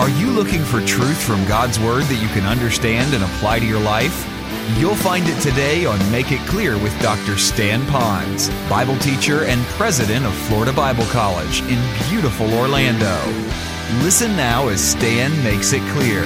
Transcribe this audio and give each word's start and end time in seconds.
Are 0.00 0.08
you 0.08 0.30
looking 0.30 0.64
for 0.64 0.80
truth 0.86 1.22
from 1.22 1.44
God's 1.44 1.78
Word 1.78 2.04
that 2.04 2.22
you 2.22 2.28
can 2.28 2.46
understand 2.46 3.12
and 3.12 3.22
apply 3.22 3.58
to 3.58 3.66
your 3.66 3.80
life? 3.80 4.26
You'll 4.78 4.94
find 4.94 5.28
it 5.28 5.38
today 5.42 5.84
on 5.84 5.98
Make 6.10 6.32
It 6.32 6.40
Clear 6.48 6.78
with 6.78 6.98
Dr. 7.02 7.36
Stan 7.36 7.82
Ponz, 7.82 8.48
Bible 8.70 8.96
teacher 9.00 9.44
and 9.44 9.60
president 9.76 10.24
of 10.24 10.32
Florida 10.32 10.72
Bible 10.72 11.04
College 11.08 11.60
in 11.64 11.78
beautiful 12.08 12.50
Orlando. 12.54 13.14
Listen 14.02 14.34
now 14.38 14.68
as 14.68 14.80
Stan 14.80 15.30
makes 15.44 15.74
it 15.74 15.82
clear. 15.92 16.22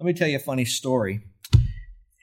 Let 0.00 0.06
me 0.06 0.12
tell 0.12 0.26
you 0.26 0.38
a 0.38 0.40
funny 0.40 0.64
story. 0.64 1.20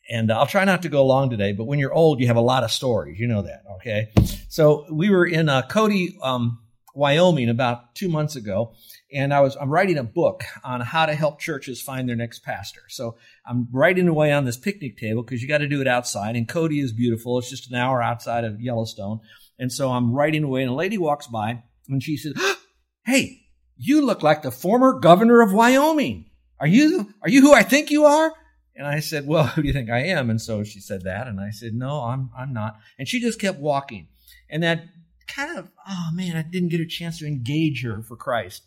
And 0.09 0.31
I'll 0.31 0.47
try 0.47 0.65
not 0.65 0.81
to 0.81 0.89
go 0.89 1.05
long 1.05 1.29
today, 1.29 1.53
but 1.53 1.63
when 1.63 1.79
you're 1.79 1.93
old, 1.93 2.19
you 2.19 2.27
have 2.27 2.35
a 2.35 2.41
lot 2.41 2.63
of 2.63 2.71
stories. 2.71 3.19
You 3.19 3.27
know 3.27 3.43
that, 3.43 3.63
okay? 3.75 4.11
So 4.49 4.85
we 4.91 5.09
were 5.09 5.25
in 5.25 5.47
uh, 5.47 5.61
Cody, 5.61 6.17
um, 6.21 6.59
Wyoming 6.95 7.49
about 7.49 7.95
two 7.95 8.07
months 8.07 8.35
ago, 8.35 8.75
and 9.11 9.33
I 9.33 9.41
was 9.41 9.55
I'm 9.59 9.69
writing 9.69 9.97
a 9.97 10.03
book 10.03 10.43
on 10.63 10.79
how 10.81 11.07
to 11.07 11.15
help 11.15 11.39
churches 11.39 11.81
find 11.81 12.07
their 12.07 12.15
next 12.15 12.43
pastor. 12.43 12.81
So 12.87 13.17
I'm 13.45 13.67
writing 13.71 14.07
away 14.07 14.31
on 14.31 14.45
this 14.45 14.57
picnic 14.57 14.97
table 14.97 15.23
because 15.23 15.41
you 15.41 15.47
got 15.47 15.59
to 15.59 15.67
do 15.67 15.81
it 15.81 15.87
outside. 15.87 16.35
And 16.35 16.47
Cody 16.47 16.79
is 16.79 16.93
beautiful; 16.93 17.39
it's 17.39 17.49
just 17.49 17.71
an 17.71 17.75
hour 17.75 18.01
outside 18.01 18.43
of 18.43 18.61
Yellowstone, 18.61 19.21
and 19.57 19.71
so 19.71 19.91
I'm 19.91 20.13
writing 20.13 20.43
away. 20.43 20.61
And 20.61 20.71
a 20.71 20.75
lady 20.75 20.99
walks 20.99 21.25
by, 21.25 21.63
and 21.89 22.03
she 22.03 22.15
says, 22.15 22.33
"Hey, 23.05 23.41
you 23.75 24.05
look 24.05 24.21
like 24.21 24.43
the 24.43 24.51
former 24.51 24.99
governor 24.99 25.41
of 25.41 25.51
Wyoming. 25.51 26.29
Are 26.59 26.67
you 26.67 27.11
are 27.23 27.29
you 27.29 27.41
who 27.41 27.53
I 27.53 27.63
think 27.63 27.89
you 27.89 28.05
are?" 28.05 28.33
And 28.75 28.87
I 28.87 28.99
said, 28.99 29.27
"Well, 29.27 29.47
who 29.47 29.61
do 29.61 29.67
you 29.67 29.73
think 29.73 29.89
I 29.89 30.03
am?" 30.05 30.29
And 30.29 30.41
so 30.41 30.63
she 30.63 30.79
said 30.79 31.03
that, 31.03 31.27
and 31.27 31.39
I 31.39 31.51
said, 31.51 31.73
"No, 31.73 32.01
I'm 32.01 32.29
I'm 32.37 32.53
not." 32.53 32.77
And 32.97 33.07
she 33.07 33.19
just 33.19 33.39
kept 33.39 33.59
walking, 33.59 34.07
and 34.49 34.63
that 34.63 34.85
kind 35.27 35.57
of, 35.57 35.69
oh 35.87 36.09
man, 36.13 36.35
I 36.35 36.41
didn't 36.41 36.69
get 36.69 36.81
a 36.81 36.85
chance 36.85 37.19
to 37.19 37.27
engage 37.27 37.83
her 37.83 38.01
for 38.03 38.15
Christ. 38.15 38.63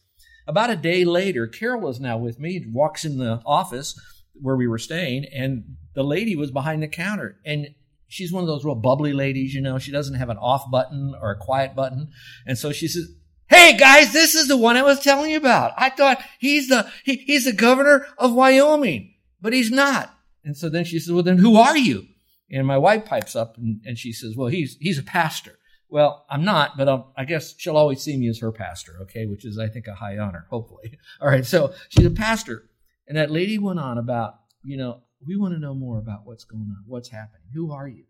About 0.47 0.71
a 0.71 0.77
day 0.77 1.05
later, 1.05 1.47
Carol 1.47 1.89
is 1.89 2.01
now 2.01 2.19
with 2.19 2.39
me, 2.39 2.65
walks 2.73 3.05
in 3.05 3.19
the 3.19 3.43
office 3.45 3.99
where 4.41 4.57
we 4.57 4.69
were 4.69 4.79
staying, 4.79 5.27
and 5.35 5.77
the 5.95 6.05
lady 6.05 6.37
was 6.37 6.51
behind 6.51 6.83
the 6.83 6.89
counter. 6.89 7.39
And 7.45 7.69
she's 8.07 8.33
one 8.33 8.45
of 8.45 8.49
those 8.49 8.65
real 8.65 8.75
bubbly 8.75 9.13
ladies, 9.13 9.55
you 9.55 9.61
know, 9.61 9.79
she 9.79 9.91
doesn't 9.91 10.15
have 10.15 10.29
an 10.29 10.39
off 10.39 10.71
button 10.71 11.15
or 11.21 11.31
a 11.31 11.39
quiet 11.39 11.75
button. 11.75 12.11
And 12.47 12.57
so 12.57 12.73
she 12.73 12.89
says, 12.89 13.09
Hey 13.49 13.77
guys, 13.77 14.13
this 14.13 14.35
is 14.35 14.49
the 14.49 14.57
one 14.57 14.77
I 14.77 14.83
was 14.83 15.01
telling 15.01 15.31
you 15.31 15.37
about. 15.37 15.73
I 15.77 15.91
thought 15.91 16.21
he's 16.39 16.69
the, 16.69 16.91
he, 17.05 17.17
he's 17.17 17.45
the 17.45 17.53
governor 17.53 18.07
of 18.19 18.35
Wyoming, 18.35 19.15
but 19.47 19.53
he's 19.53 19.71
not. 19.71 20.13
And 20.45 20.57
so 20.57 20.69
then 20.69 20.85
she 20.85 20.99
says, 20.99 21.13
well, 21.13 21.23
then 21.23 21.39
who 21.39 21.55
are 21.55 21.77
you? 21.77 22.09
And 22.51 22.67
my 22.67 22.79
wife 22.79 23.05
pipes 23.05 23.37
up 23.37 23.57
and, 23.57 23.81
and 23.87 23.97
she 23.97 24.13
says, 24.13 24.35
well, 24.37 24.49
he's, 24.49 24.77
he's 24.81 24.99
a 24.99 25.05
pastor. 25.05 25.57
Well, 25.89 26.27
I'm 26.29 26.45
not, 26.45 26.77
but 26.77 26.89
I'll, 26.89 27.13
i 27.17 27.25
guess 27.25 27.55
she'll 27.57 27.77
always 27.77 28.03
see 28.03 28.17
me 28.17 28.27
as 28.27 28.41
her 28.41 28.51
pastor, 28.51 28.97
okay, 29.03 29.25
which 29.25 29.45
is, 29.45 29.57
I 29.57 29.69
think, 29.69 29.87
a 29.87 29.95
high 29.95 30.19
honor, 30.19 30.49
hopefully. 30.51 30.99
All 31.21 31.29
right, 31.29 31.47
so 31.47 31.73
she's 31.91 32.07
a 32.07 32.11
pastor. 32.11 32.65
And 33.07 33.17
that 33.17 33.31
lady 33.31 33.57
went 33.57 33.79
on 33.79 33.99
about, 33.99 34.41
you 34.65 34.77
know, 34.77 35.03
we 35.25 35.37
want 35.37 35.55
to 35.55 35.61
know 35.61 35.75
more 35.75 36.01
about 36.01 36.23
what's 36.27 36.43
going 36.43 36.63
on, 36.63 36.83
what's 36.89 37.11
happening. 37.11 37.47
Who 37.55 37.71
are 37.71 37.87
you? 37.87 38.03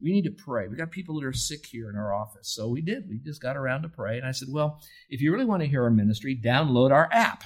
We 0.00 0.12
need 0.12 0.24
to 0.24 0.30
pray. 0.30 0.66
We 0.66 0.76
got 0.76 0.90
people 0.90 1.20
that 1.20 1.26
are 1.26 1.34
sick 1.34 1.66
here 1.66 1.90
in 1.90 1.96
our 1.96 2.14
office. 2.14 2.48
So 2.48 2.68
we 2.68 2.80
did. 2.80 3.06
We 3.06 3.18
just 3.18 3.42
got 3.42 3.58
around 3.58 3.82
to 3.82 3.90
pray. 3.90 4.16
And 4.16 4.26
I 4.26 4.32
said, 4.32 4.48
well, 4.50 4.80
if 5.10 5.20
you 5.20 5.30
really 5.30 5.44
want 5.44 5.60
to 5.60 5.68
hear 5.68 5.82
our 5.82 5.90
ministry, 5.90 6.40
download 6.42 6.90
our 6.90 7.10
app. 7.12 7.44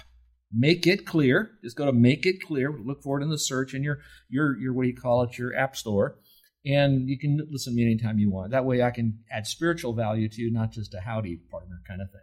Make 0.56 0.86
it 0.86 1.04
clear. 1.06 1.52
Just 1.64 1.76
go 1.76 1.86
to 1.86 1.92
Make 1.92 2.26
It 2.26 2.36
Clear. 2.46 2.72
Look 2.72 3.02
for 3.02 3.18
it 3.18 3.24
in 3.24 3.30
the 3.30 3.38
search 3.38 3.74
in 3.74 3.82
your 3.82 3.98
your 4.28 4.56
your 4.58 4.72
what 4.72 4.82
do 4.82 4.88
you 4.88 4.96
call 4.96 5.22
it? 5.22 5.36
Your 5.36 5.54
app 5.56 5.76
store 5.76 6.18
and 6.66 7.08
you 7.08 7.18
can 7.18 7.46
listen 7.50 7.72
to 7.72 7.76
me 7.76 7.84
anytime 7.84 8.18
you 8.18 8.30
want. 8.30 8.52
That 8.52 8.64
way 8.64 8.82
I 8.82 8.90
can 8.90 9.18
add 9.30 9.46
spiritual 9.46 9.92
value 9.92 10.28
to 10.28 10.40
you, 10.40 10.50
not 10.50 10.72
just 10.72 10.94
a 10.94 11.00
howdy 11.00 11.40
partner 11.50 11.80
kind 11.86 12.00
of 12.00 12.10
thing. 12.10 12.20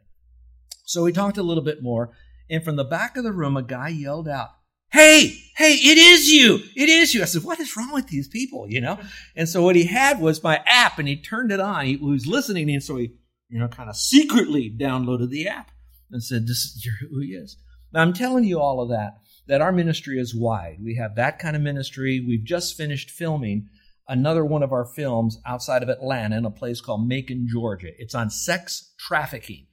So 0.83 1.03
we 1.03 1.11
talked 1.11 1.37
a 1.37 1.43
little 1.43 1.63
bit 1.63 1.83
more, 1.83 2.11
and 2.49 2.63
from 2.63 2.75
the 2.75 2.83
back 2.83 3.17
of 3.17 3.23
the 3.23 3.31
room, 3.31 3.55
a 3.55 3.61
guy 3.61 3.89
yelled 3.89 4.27
out, 4.27 4.49
Hey, 4.91 5.37
hey, 5.55 5.73
it 5.75 5.97
is 5.97 6.29
you. 6.29 6.59
It 6.75 6.89
is 6.89 7.13
you. 7.13 7.21
I 7.21 7.25
said, 7.25 7.45
what 7.45 7.61
is 7.61 7.77
wrong 7.77 7.93
with 7.93 8.07
these 8.07 8.27
people? 8.27 8.65
You 8.67 8.81
know? 8.81 8.99
And 9.37 9.47
so 9.47 9.61
what 9.61 9.77
he 9.77 9.85
had 9.85 10.19
was 10.19 10.43
my 10.43 10.61
app 10.65 10.99
and 10.99 11.07
he 11.07 11.15
turned 11.15 11.49
it 11.49 11.61
on. 11.61 11.85
He 11.85 11.95
was 11.95 12.27
listening. 12.27 12.69
And 12.69 12.83
so 12.83 12.97
he, 12.97 13.13
you 13.47 13.57
know, 13.57 13.69
kind 13.69 13.89
of 13.89 13.95
secretly 13.95 14.69
downloaded 14.69 15.29
the 15.29 15.47
app 15.47 15.71
and 16.11 16.21
said, 16.21 16.45
this 16.45 16.65
is 16.65 16.85
who 16.99 17.21
he 17.21 17.27
is. 17.27 17.55
Now 17.93 18.01
I'm 18.01 18.13
telling 18.13 18.43
you 18.43 18.59
all 18.59 18.81
of 18.81 18.89
that, 18.89 19.17
that 19.47 19.61
our 19.61 19.71
ministry 19.71 20.19
is 20.19 20.35
wide. 20.35 20.77
We 20.81 20.95
have 20.95 21.15
that 21.15 21.39
kind 21.39 21.55
of 21.55 21.61
ministry. 21.61 22.23
We've 22.25 22.43
just 22.43 22.77
finished 22.77 23.09
filming 23.09 23.67
another 24.07 24.43
one 24.43 24.63
of 24.63 24.71
our 24.71 24.85
films 24.85 25.39
outside 25.45 25.83
of 25.83 25.89
Atlanta 25.89 26.37
in 26.37 26.45
a 26.45 26.51
place 26.51 26.81
called 26.81 27.07
Macon, 27.07 27.47
Georgia. 27.49 27.89
It's 27.97 28.15
on 28.15 28.29
sex 28.29 28.93
trafficking. 28.97 29.67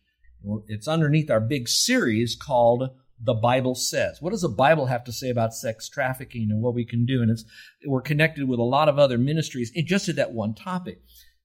It's 0.67 0.89
underneath 0.89 1.31
our 1.31 1.41
big 1.41 1.69
series 1.69 2.37
called 2.41 2.91
The 3.21 3.35
Bible 3.35 3.75
Says. 3.75 4.19
What 4.21 4.31
does 4.31 4.43
the 4.43 4.49
Bible 4.49 4.87
have 4.87 5.05
to 5.05 5.13
say 5.13 5.31
about 5.31 5.55
sex 5.55 5.89
trafficking 5.89 6.49
and 6.51 6.63
what 6.63 6.75
we 6.75 6.85
can 6.85 7.05
do? 7.07 7.23
And 7.23 7.31
it's, 7.31 7.45
we're 7.85 8.01
connected 8.01 8.49
with 8.49 8.61
a 8.61 8.65
lot 8.65 8.89
of 8.89 8.99
other 8.99 9.19
ministries 9.19 9.73
just 9.85 10.09
at 10.09 10.17
that 10.17 10.33
one 10.33 10.55
topic. 10.55 11.01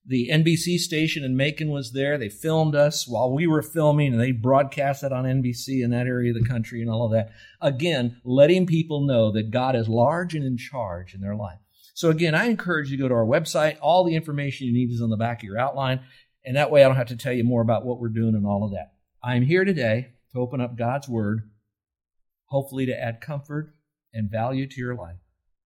The 0.06 0.28
NBC 0.30 0.78
station 0.78 1.24
in 1.24 1.34
Macon 1.34 1.70
was 1.70 1.92
there. 1.92 2.18
They 2.18 2.28
filmed 2.28 2.74
us 2.74 3.08
while 3.08 3.32
we 3.32 3.46
were 3.46 3.62
filming 3.62 4.12
and 4.12 4.20
they 4.20 4.32
broadcast 4.32 5.00
that 5.00 5.12
on 5.12 5.24
NBC 5.24 5.82
in 5.82 5.90
that 5.90 6.06
area 6.06 6.34
of 6.34 6.42
the 6.42 6.46
country 6.46 6.82
and 6.82 6.90
all 6.90 7.06
of 7.06 7.12
that. 7.12 7.32
Again, 7.62 8.20
letting 8.22 8.66
people 8.66 9.06
know 9.06 9.32
that 9.32 9.50
God 9.50 9.74
is 9.74 9.88
large 9.88 10.34
and 10.34 10.44
in 10.44 10.58
charge 10.58 11.14
in 11.14 11.22
their 11.22 11.34
life. 11.34 11.58
So 11.94 12.10
again, 12.10 12.34
I 12.34 12.46
encourage 12.46 12.90
you 12.90 12.98
to 12.98 13.02
go 13.02 13.08
to 13.08 13.14
our 13.14 13.24
website. 13.24 13.78
All 13.80 14.04
the 14.04 14.14
information 14.14 14.66
you 14.66 14.74
need 14.74 14.90
is 14.90 15.00
on 15.00 15.08
the 15.08 15.16
back 15.16 15.38
of 15.38 15.44
your 15.44 15.58
outline. 15.58 16.00
And 16.44 16.56
that 16.56 16.70
way 16.70 16.84
I 16.84 16.88
don't 16.88 16.96
have 16.96 17.08
to 17.08 17.16
tell 17.16 17.32
you 17.32 17.44
more 17.44 17.62
about 17.62 17.86
what 17.86 17.98
we're 17.98 18.08
doing 18.08 18.34
and 18.34 18.46
all 18.46 18.64
of 18.64 18.72
that. 18.72 18.92
I'm 19.22 19.42
here 19.42 19.64
today 19.64 20.08
to 20.32 20.40
open 20.40 20.60
up 20.60 20.76
God's 20.76 21.08
Word, 21.08 21.48
hopefully 22.46 22.84
to 22.86 23.00
add 23.00 23.22
comfort 23.22 23.74
and 24.12 24.30
value 24.30 24.66
to 24.66 24.80
your 24.80 24.94
life, 24.94 25.16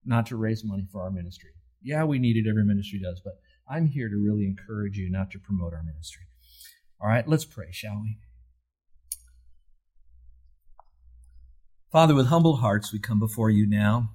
not 0.04 0.26
to 0.26 0.36
raise 0.36 0.62
money 0.62 0.86
for 0.92 1.02
our 1.02 1.10
ministry. 1.10 1.50
Yeah, 1.82 2.04
we 2.04 2.18
need 2.18 2.36
it, 2.36 2.48
every 2.48 2.64
ministry 2.64 3.00
does, 3.00 3.20
but 3.24 3.38
I'm 3.68 3.86
here 3.86 4.08
to 4.08 4.16
really 4.16 4.46
encourage 4.46 4.96
you, 4.96 5.10
not 5.10 5.30
to 5.32 5.38
promote 5.38 5.74
our 5.74 5.82
ministry. 5.82 6.24
All 7.00 7.08
right, 7.08 7.26
let's 7.28 7.44
pray, 7.44 7.68
shall 7.70 8.00
we? 8.02 8.18
Father, 11.92 12.14
with 12.14 12.26
humble 12.26 12.56
hearts, 12.56 12.92
we 12.92 12.98
come 12.98 13.18
before 13.18 13.50
you 13.50 13.66
now. 13.66 14.10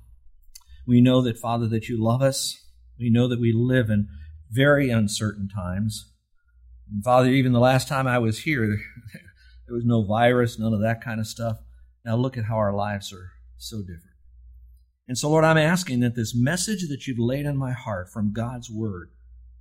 We 0.85 1.02
know 1.02 1.22
that, 1.22 1.38
Father, 1.38 1.68
that 1.69 1.88
you 1.88 2.02
love 2.02 2.22
us. 2.22 2.59
We 3.00 3.09
know 3.09 3.28
that 3.28 3.40
we 3.40 3.53
live 3.53 3.90
in 3.90 4.09
very 4.52 4.90
uncertain 4.90 5.47
times. 5.47 6.12
And 6.91 7.03
Father, 7.03 7.29
even 7.29 7.53
the 7.53 7.59
last 7.59 7.88
time 7.88 8.06
I 8.06 8.19
was 8.19 8.40
here, 8.40 8.68
there 9.66 9.75
was 9.75 9.85
no 9.85 10.03
virus, 10.03 10.59
none 10.59 10.73
of 10.73 10.81
that 10.81 11.03
kind 11.03 11.19
of 11.19 11.28
stuff. 11.28 11.57
Now 12.06 12.16
look 12.16 12.38
at 12.38 12.46
how 12.46 12.57
our 12.57 12.73
lives 12.73 13.13
are 13.13 13.31
so 13.57 13.79
different. 13.81 14.12
And 15.08 15.18
so, 15.18 15.30
Lord, 15.30 15.44
I'm 15.44 15.58
asking 15.58 16.00
that 16.00 16.16
this 16.16 16.34
message 16.36 16.88
that 16.88 17.08
you've 17.08 17.19
laid 17.19 17.46
on 17.46 17.58
my 17.58 17.74
heart 17.74 18.09
from 18.09 18.31
God's 18.34 18.69
Word 18.69 19.12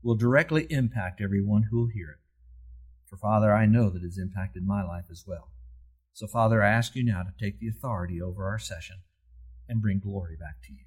will 0.03 0.15
directly 0.15 0.67
impact 0.71 1.21
everyone 1.21 1.65
who 1.71 1.79
will 1.79 1.89
hear 1.89 2.11
it. 2.11 2.19
For, 3.09 3.17
Father, 3.17 3.53
I 3.53 3.67
know 3.67 3.91
that 3.91 4.03
it's 4.05 4.19
impacted 4.19 4.65
my 4.65 4.83
life 4.85 5.07
as 5.11 5.25
well. 5.27 5.51
So, 6.13 6.27
Father, 6.27 6.63
I 6.63 6.71
ask 6.71 6.95
you 6.95 7.05
now 7.05 7.23
to 7.23 7.45
take 7.45 7.59
the 7.59 7.69
authority 7.69 8.21
over 8.21 8.47
our 8.47 8.59
session 8.59 8.97
and 9.69 9.83
bring 9.83 9.99
glory 9.99 10.37
back 10.37 10.63
to 10.67 10.73
you. 10.73 10.85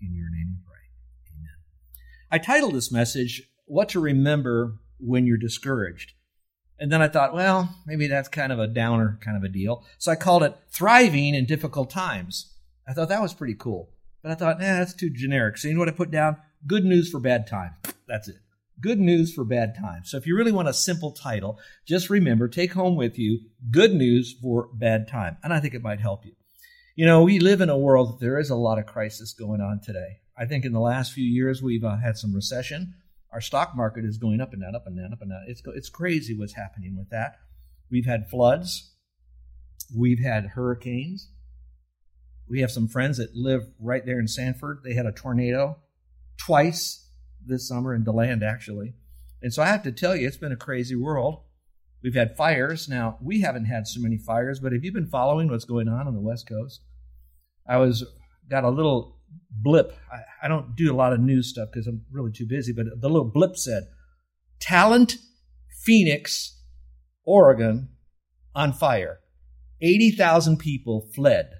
In 0.00 0.14
your 0.14 0.30
name 0.30 0.50
we 0.50 0.62
pray. 0.66 1.38
Amen. 1.38 1.56
I 2.30 2.38
titled 2.38 2.74
this 2.74 2.92
message, 2.92 3.48
What 3.64 3.88
to 3.90 4.00
Remember 4.00 4.78
When 4.98 5.26
You're 5.26 5.38
Discouraged. 5.38 6.12
And 6.78 6.90
then 6.92 7.00
I 7.00 7.08
thought, 7.08 7.34
well, 7.34 7.74
maybe 7.86 8.08
that's 8.08 8.28
kind 8.28 8.52
of 8.52 8.58
a 8.58 8.66
downer 8.66 9.18
kind 9.22 9.36
of 9.36 9.44
a 9.44 9.48
deal. 9.48 9.84
So 9.98 10.10
I 10.10 10.16
called 10.16 10.42
it 10.42 10.56
Thriving 10.70 11.34
in 11.34 11.46
Difficult 11.46 11.88
Times. 11.88 12.53
I 12.86 12.92
thought 12.92 13.08
that 13.08 13.22
was 13.22 13.34
pretty 13.34 13.54
cool. 13.54 13.90
But 14.22 14.32
I 14.32 14.34
thought, 14.34 14.58
nah, 14.58 14.78
that's 14.78 14.94
too 14.94 15.10
generic. 15.10 15.58
So 15.58 15.68
you 15.68 15.74
know 15.74 15.80
what 15.80 15.88
I 15.88 15.92
put 15.92 16.10
down? 16.10 16.38
Good 16.66 16.84
news 16.84 17.10
for 17.10 17.20
bad 17.20 17.46
times. 17.46 17.76
That's 18.08 18.28
it. 18.28 18.36
Good 18.80 18.98
news 18.98 19.32
for 19.32 19.44
bad 19.44 19.74
times. 19.78 20.10
So 20.10 20.16
if 20.16 20.26
you 20.26 20.36
really 20.36 20.52
want 20.52 20.68
a 20.68 20.74
simple 20.74 21.12
title, 21.12 21.58
just 21.86 22.10
remember, 22.10 22.48
take 22.48 22.72
home 22.72 22.96
with 22.96 23.18
you 23.18 23.40
good 23.70 23.94
news 23.94 24.34
for 24.40 24.68
bad 24.72 25.08
time. 25.08 25.36
And 25.44 25.52
I 25.52 25.60
think 25.60 25.74
it 25.74 25.82
might 25.82 26.00
help 26.00 26.24
you. 26.24 26.32
You 26.96 27.06
know, 27.06 27.22
we 27.22 27.38
live 27.38 27.60
in 27.60 27.70
a 27.70 27.78
world 27.78 28.14
that 28.14 28.24
there 28.24 28.38
is 28.38 28.50
a 28.50 28.56
lot 28.56 28.78
of 28.78 28.86
crisis 28.86 29.32
going 29.32 29.60
on 29.60 29.80
today. 29.80 30.20
I 30.36 30.46
think 30.46 30.64
in 30.64 30.72
the 30.72 30.80
last 30.80 31.12
few 31.12 31.24
years 31.24 31.62
we've 31.62 31.84
uh, 31.84 31.96
had 31.96 32.16
some 32.16 32.34
recession. 32.34 32.94
Our 33.32 33.40
stock 33.40 33.76
market 33.76 34.04
is 34.04 34.16
going 34.16 34.40
up 34.40 34.52
and 34.52 34.62
down, 34.62 34.74
up 34.74 34.86
and 34.86 34.96
down, 34.96 35.12
up 35.12 35.20
and 35.20 35.30
down. 35.30 35.44
It's 35.48 35.60
it's 35.66 35.88
crazy 35.88 36.36
what's 36.36 36.54
happening 36.54 36.96
with 36.96 37.10
that. 37.10 37.36
We've 37.90 38.06
had 38.06 38.30
floods. 38.30 38.94
We've 39.96 40.20
had 40.20 40.46
hurricanes. 40.46 41.30
We 42.48 42.60
have 42.60 42.70
some 42.70 42.88
friends 42.88 43.18
that 43.18 43.34
live 43.34 43.62
right 43.80 44.04
there 44.04 44.20
in 44.20 44.28
Sanford. 44.28 44.80
They 44.84 44.94
had 44.94 45.06
a 45.06 45.12
tornado 45.12 45.78
twice 46.36 47.08
this 47.44 47.68
summer 47.68 47.94
in 47.94 48.04
DeLand, 48.04 48.42
actually. 48.42 48.94
And 49.42 49.52
so 49.52 49.62
I 49.62 49.66
have 49.66 49.82
to 49.84 49.92
tell 49.92 50.16
you, 50.16 50.26
it's 50.26 50.36
been 50.36 50.52
a 50.52 50.56
crazy 50.56 50.94
world. 50.94 51.42
We've 52.02 52.14
had 52.14 52.36
fires. 52.36 52.88
Now, 52.88 53.18
we 53.22 53.40
haven't 53.40 53.64
had 53.64 53.86
so 53.86 54.00
many 54.00 54.18
fires, 54.18 54.60
but 54.60 54.72
have 54.72 54.84
you 54.84 54.92
been 54.92 55.06
following 55.06 55.48
what's 55.48 55.64
going 55.64 55.88
on 55.88 56.06
on 56.06 56.14
the 56.14 56.20
West 56.20 56.48
Coast? 56.48 56.82
I 57.66 57.78
was 57.78 58.04
got 58.50 58.64
a 58.64 58.70
little 58.70 59.18
blip. 59.50 59.92
I, 60.12 60.46
I 60.46 60.48
don't 60.48 60.76
do 60.76 60.92
a 60.92 60.96
lot 60.96 61.12
of 61.12 61.20
news 61.20 61.48
stuff 61.48 61.70
because 61.72 61.86
I'm 61.86 62.04
really 62.12 62.32
too 62.32 62.46
busy, 62.46 62.72
but 62.72 62.86
the 63.00 63.08
little 63.08 63.30
blip 63.30 63.56
said, 63.56 63.84
Talent 64.60 65.16
Phoenix, 65.84 66.60
Oregon 67.24 67.88
on 68.54 68.72
fire. 68.72 69.20
80,000 69.80 70.58
people 70.58 71.08
fled. 71.14 71.50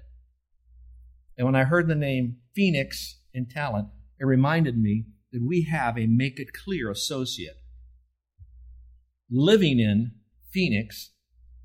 And 1.37 1.45
when 1.45 1.55
I 1.55 1.63
heard 1.63 1.87
the 1.87 1.95
name 1.95 2.37
Phoenix 2.53 3.19
in 3.33 3.47
Talent, 3.47 3.89
it 4.19 4.25
reminded 4.25 4.77
me 4.77 5.05
that 5.31 5.45
we 5.45 5.63
have 5.63 5.97
a 5.97 6.07
Make 6.07 6.39
It 6.39 6.53
Clear 6.53 6.89
associate 6.89 7.57
living 9.29 9.79
in 9.79 10.11
Phoenix, 10.51 11.11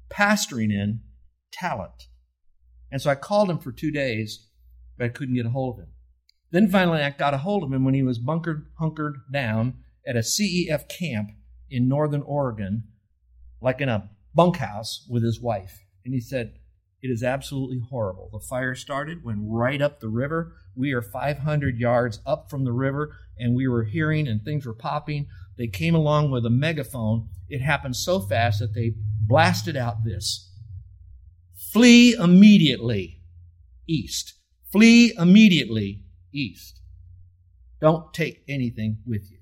pastoring 0.08 0.72
in 0.72 1.00
Talent. 1.52 2.08
And 2.90 3.00
so 3.00 3.11
I 3.11 3.14
called 3.14 3.50
him 3.50 3.58
for 3.58 3.70
two 3.70 3.90
days, 3.90 4.49
but 4.99 5.05
I 5.05 5.08
couldn't 5.08 5.37
get 5.37 5.46
a 5.46 5.50
hold 5.50 5.78
of 5.78 5.84
him. 5.84 5.93
Then 6.50 6.69
finally 6.69 7.02
I 7.02 7.11
got 7.11 7.34
a 7.34 7.38
hold 7.38 7.62
of 7.62 7.73
him 7.73 7.84
when 7.84 7.94
he 7.94 8.02
was 8.02 8.19
bunkered, 8.19 8.66
hunkered 8.78 9.19
down 9.32 9.75
at 10.06 10.16
a 10.16 10.20
CEF 10.20 10.88
camp 10.88 11.31
in 11.69 11.88
northern 11.88 12.23
Oregon, 12.23 12.84
like 13.61 13.81
in 13.81 13.88
a 13.88 14.11
bunkhouse 14.34 15.06
with 15.08 15.23
his 15.23 15.40
wife. 15.40 15.84
And 16.05 16.14
he 16.14 16.20
said, 16.20 16.55
It 17.02 17.08
is 17.08 17.23
absolutely 17.23 17.79
horrible. 17.79 18.29
The 18.32 18.41
fire 18.41 18.75
started, 18.75 19.25
went 19.25 19.41
right 19.43 19.81
up 19.81 20.00
the 20.00 20.08
river. 20.08 20.52
We 20.75 20.93
are 20.93 21.00
500 21.00 21.79
yards 21.79 22.20
up 22.26 22.50
from 22.50 22.64
the 22.64 22.73
river, 22.73 23.17
and 23.38 23.55
we 23.55 23.67
were 23.67 23.85
hearing 23.85 24.29
and 24.29 24.43
things 24.43 24.67
were 24.67 24.75
popping. 24.75 25.26
They 25.56 25.67
came 25.67 25.94
along 25.94 26.31
with 26.31 26.44
a 26.44 26.50
megaphone. 26.50 27.29
It 27.49 27.62
happened 27.62 27.97
so 27.97 28.20
fast 28.20 28.61
that 28.61 28.75
they 28.75 28.94
blasted 29.26 29.76
out 29.76 30.05
this 30.05 30.50
Flee 31.73 32.14
immediately 32.14 33.20
east. 33.87 34.35
Flee 34.73 35.14
immediately 35.17 36.02
east. 36.32 36.81
Don't 37.81 38.12
take 38.12 38.43
anything 38.49 38.99
with 39.06 39.31
you. 39.31 39.38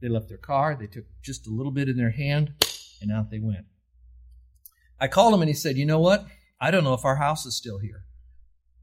They 0.00 0.08
left 0.08 0.28
their 0.28 0.38
car, 0.38 0.76
they 0.78 0.86
took 0.86 1.04
just 1.22 1.46
a 1.46 1.50
little 1.50 1.72
bit 1.72 1.88
in 1.88 1.96
their 1.96 2.10
hand, 2.10 2.54
and 3.00 3.10
out 3.10 3.30
they 3.30 3.40
went. 3.40 3.66
I 5.00 5.08
called 5.08 5.34
him 5.34 5.42
and 5.42 5.48
he 5.48 5.54
said, 5.54 5.76
You 5.76 5.84
know 5.84 6.00
what? 6.00 6.26
I 6.60 6.70
don't 6.70 6.84
know 6.84 6.94
if 6.94 7.04
our 7.04 7.16
house 7.16 7.46
is 7.46 7.56
still 7.56 7.78
here. 7.78 8.04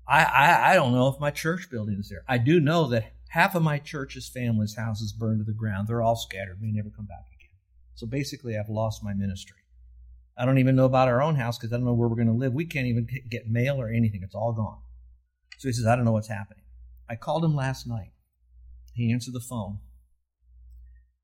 I, 0.08 0.24
I, 0.24 0.72
I 0.72 0.76
don't 0.76 0.94
know 0.94 1.08
if 1.08 1.20
my 1.20 1.32
church 1.32 1.70
building 1.72 1.98
is 2.00 2.10
there. 2.10 2.24
I 2.28 2.38
do 2.38 2.60
know 2.60 2.88
that 2.90 3.14
half 3.30 3.56
of 3.56 3.64
my 3.64 3.80
church's 3.80 4.28
family's 4.28 4.76
houses 4.76 5.14
burned 5.14 5.40
to 5.40 5.46
the 5.46 5.58
ground. 5.58 5.88
They're 5.88 6.02
all 6.02 6.16
scattered, 6.16 6.62
may 6.62 6.72
never 6.72 6.90
come 6.90 7.06
back 7.06 7.26
again. 7.34 7.56
So 7.96 8.06
basically, 8.06 8.58
I've 8.58 8.70
lost 8.70 9.04
my 9.04 9.14
ministry. 9.14 9.58
I 10.38 10.46
don't 10.46 10.58
even 10.58 10.76
know 10.76 10.86
about 10.86 11.08
our 11.08 11.22
own 11.22 11.36
house 11.36 11.58
because 11.58 11.72
I 11.72 11.78
don't 11.78 11.86
know 11.86 11.94
where 11.94 12.08
we're 12.08 12.16
going 12.16 12.28
to 12.28 12.34
live. 12.34 12.54
We 12.54 12.66
can't 12.66 12.88
even 12.88 13.08
get 13.30 13.50
mail 13.50 13.80
or 13.80 13.90
anything. 13.90 14.22
It's 14.24 14.36
all 14.36 14.52
gone. 14.52 14.80
So 15.60 15.68
he 15.70 15.74
says, 15.74 15.86
I 15.86 15.96
don't 15.96 16.06
know 16.06 16.12
what's 16.12 16.28
happening. 16.28 16.64
I 17.10 17.16
called 17.16 17.46
him 17.46 17.56
last 17.56 17.88
night. 17.88 18.12
He 18.94 19.12
answered 19.12 19.34
the 19.34 19.40
phone. 19.40 19.80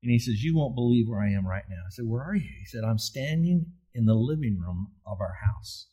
And 0.02 0.10
he 0.10 0.18
says, 0.18 0.42
You 0.42 0.56
won't 0.56 0.74
believe 0.74 1.08
where 1.08 1.20
I 1.20 1.30
am 1.30 1.46
right 1.46 1.64
now. 1.68 1.82
I 1.86 1.90
said, 1.90 2.06
Where 2.06 2.22
are 2.22 2.34
you? 2.34 2.50
He 2.58 2.66
said, 2.66 2.84
I'm 2.84 2.98
standing 2.98 3.66
in 3.94 4.06
the 4.06 4.14
living 4.14 4.58
room 4.58 4.92
of 5.04 5.20
our 5.20 5.38
house. 5.44 5.88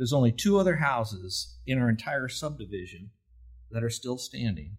There's 0.00 0.14
only 0.14 0.32
two 0.32 0.56
other 0.56 0.76
houses 0.76 1.58
in 1.66 1.76
our 1.78 1.90
entire 1.90 2.26
subdivision 2.26 3.10
that 3.70 3.84
are 3.84 3.90
still 3.90 4.16
standing, 4.16 4.78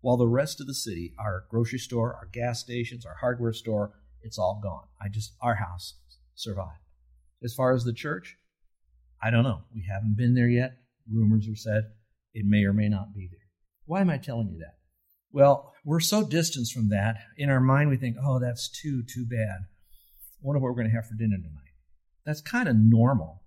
while 0.00 0.16
the 0.16 0.28
rest 0.28 0.60
of 0.60 0.68
the 0.68 0.74
city, 0.74 1.12
our 1.18 1.46
grocery 1.50 1.80
store, 1.80 2.14
our 2.14 2.28
gas 2.32 2.60
stations, 2.60 3.04
our 3.04 3.16
hardware 3.20 3.52
store, 3.52 3.94
it's 4.22 4.38
all 4.38 4.60
gone. 4.62 4.84
I 5.02 5.08
just, 5.08 5.34
our 5.42 5.56
house 5.56 5.94
survived. 6.36 6.78
As 7.42 7.52
far 7.52 7.72
as 7.72 7.82
the 7.82 7.92
church, 7.92 8.36
I 9.20 9.30
don't 9.30 9.42
know. 9.42 9.62
We 9.74 9.88
haven't 9.92 10.16
been 10.16 10.34
there 10.34 10.48
yet. 10.48 10.76
Rumors 11.12 11.48
are 11.48 11.56
said 11.56 11.90
it 12.32 12.46
may 12.46 12.62
or 12.62 12.72
may 12.72 12.88
not 12.88 13.12
be 13.12 13.28
there. 13.28 13.40
Why 13.86 14.02
am 14.02 14.10
I 14.10 14.18
telling 14.18 14.50
you 14.50 14.58
that? 14.58 14.76
Well, 15.32 15.72
we're 15.84 15.98
so 15.98 16.24
distanced 16.24 16.72
from 16.72 16.90
that. 16.90 17.16
In 17.36 17.50
our 17.50 17.58
mind, 17.58 17.90
we 17.90 17.96
think, 17.96 18.18
oh, 18.24 18.38
that's 18.38 18.68
too, 18.68 19.02
too 19.02 19.26
bad. 19.28 19.62
I 19.64 20.42
wonder 20.42 20.60
what 20.60 20.68
we're 20.68 20.80
going 20.80 20.90
to 20.90 20.94
have 20.94 21.08
for 21.08 21.14
dinner 21.14 21.38
tonight. 21.38 21.74
That's 22.24 22.40
kind 22.40 22.68
of 22.68 22.76
normal. 22.76 23.39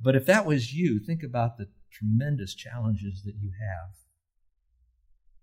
But 0.00 0.16
if 0.16 0.26
that 0.26 0.46
was 0.46 0.74
you, 0.74 0.98
think 0.98 1.22
about 1.22 1.56
the 1.56 1.68
tremendous 1.90 2.54
challenges 2.54 3.22
that 3.24 3.36
you 3.40 3.50
have. 3.60 3.94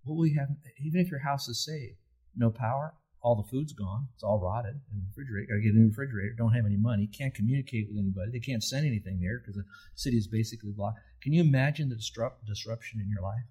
What 0.04 0.16
will 0.16 0.28
you 0.28 0.40
have, 0.40 0.50
even 0.84 1.02
if 1.02 1.10
your 1.10 1.22
house 1.22 1.48
is 1.48 1.64
saved? 1.64 1.98
No 2.36 2.50
power, 2.50 2.94
all 3.22 3.36
the 3.36 3.50
food's 3.50 3.74
gone, 3.74 4.08
it's 4.14 4.24
all 4.24 4.40
rotted 4.40 4.76
in 4.92 4.98
the 4.98 5.06
refrigerator. 5.08 5.54
Got 5.54 5.56
to 5.56 5.62
get 5.62 5.74
a 5.74 5.78
new 5.78 5.88
refrigerator, 5.88 6.36
don't 6.38 6.54
have 6.54 6.66
any 6.66 6.78
money, 6.78 7.08
can't 7.08 7.34
communicate 7.34 7.88
with 7.90 7.98
anybody, 7.98 8.32
they 8.32 8.40
can't 8.40 8.64
send 8.64 8.86
anything 8.86 9.20
there 9.22 9.40
because 9.40 9.56
the 9.56 9.64
city 9.96 10.18
is 10.18 10.28
basically 10.28 10.72
blocked. 10.76 11.00
Can 11.22 11.34
you 11.34 11.42
imagine 11.42 11.90
the 11.90 11.96
disrupt, 11.96 12.46
disruption 12.46 13.00
in 13.00 13.10
your 13.10 13.24
life? 13.24 13.46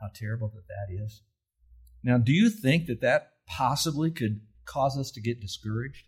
How 0.00 0.08
terrible 0.14 0.52
that 0.54 0.68
that 0.68 1.04
is. 1.04 1.22
Now, 2.04 2.18
do 2.18 2.32
you 2.32 2.48
think 2.48 2.86
that 2.86 3.00
that 3.00 3.32
possibly 3.46 4.10
could 4.10 4.40
cause 4.64 4.96
us 4.96 5.10
to 5.12 5.20
get 5.20 5.40
discouraged? 5.40 6.06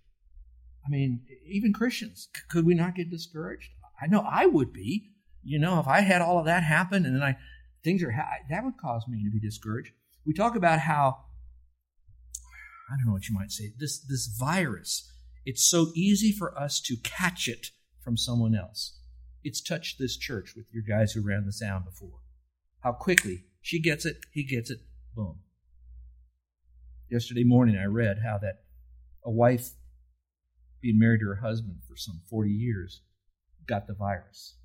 I 0.86 0.90
mean, 0.90 1.22
even 1.46 1.72
Christians, 1.72 2.28
could 2.48 2.66
we 2.66 2.74
not 2.74 2.94
get 2.94 3.10
discouraged? 3.10 3.70
I 4.00 4.06
know 4.06 4.20
I 4.20 4.46
would 4.46 4.72
be. 4.72 5.10
You 5.42 5.58
know, 5.58 5.78
if 5.78 5.86
I 5.86 6.00
had 6.00 6.22
all 6.22 6.38
of 6.38 6.46
that 6.46 6.62
happen 6.62 7.04
and 7.04 7.14
then 7.14 7.22
I 7.22 7.36
things 7.82 8.02
are 8.02 8.14
that 8.50 8.64
would 8.64 8.78
cause 8.78 9.04
me 9.06 9.22
to 9.24 9.30
be 9.30 9.40
discouraged. 9.40 9.92
We 10.24 10.32
talk 10.32 10.56
about 10.56 10.80
how 10.80 11.24
I 12.90 12.96
don't 12.96 13.06
know 13.06 13.12
what 13.12 13.28
you 13.28 13.34
might 13.34 13.50
say. 13.50 13.72
This 13.78 13.98
this 13.98 14.26
virus, 14.26 15.10
it's 15.44 15.68
so 15.68 15.88
easy 15.94 16.32
for 16.32 16.58
us 16.58 16.80
to 16.82 16.96
catch 17.02 17.46
it 17.46 17.68
from 18.00 18.16
someone 18.16 18.54
else. 18.54 18.98
It's 19.42 19.60
touched 19.60 19.98
this 19.98 20.16
church 20.16 20.54
with 20.56 20.66
your 20.72 20.82
guys 20.82 21.12
who 21.12 21.20
ran 21.20 21.44
the 21.44 21.52
sound 21.52 21.84
before. 21.84 22.20
How 22.80 22.92
quickly 22.92 23.44
she 23.60 23.80
gets 23.80 24.06
it, 24.06 24.16
he 24.32 24.44
gets 24.44 24.70
it, 24.70 24.80
boom. 25.14 25.40
Yesterday 27.10 27.44
morning 27.44 27.76
I 27.76 27.84
read 27.84 28.18
how 28.24 28.38
that 28.38 28.64
a 29.24 29.30
wife 29.30 29.70
being 30.80 30.98
married 30.98 31.20
to 31.20 31.26
her 31.28 31.36
husband 31.36 31.78
for 31.88 31.96
some 31.96 32.20
40 32.28 32.50
years, 32.50 33.02
got 33.66 33.86
the 33.86 33.94
virus. 33.94 34.56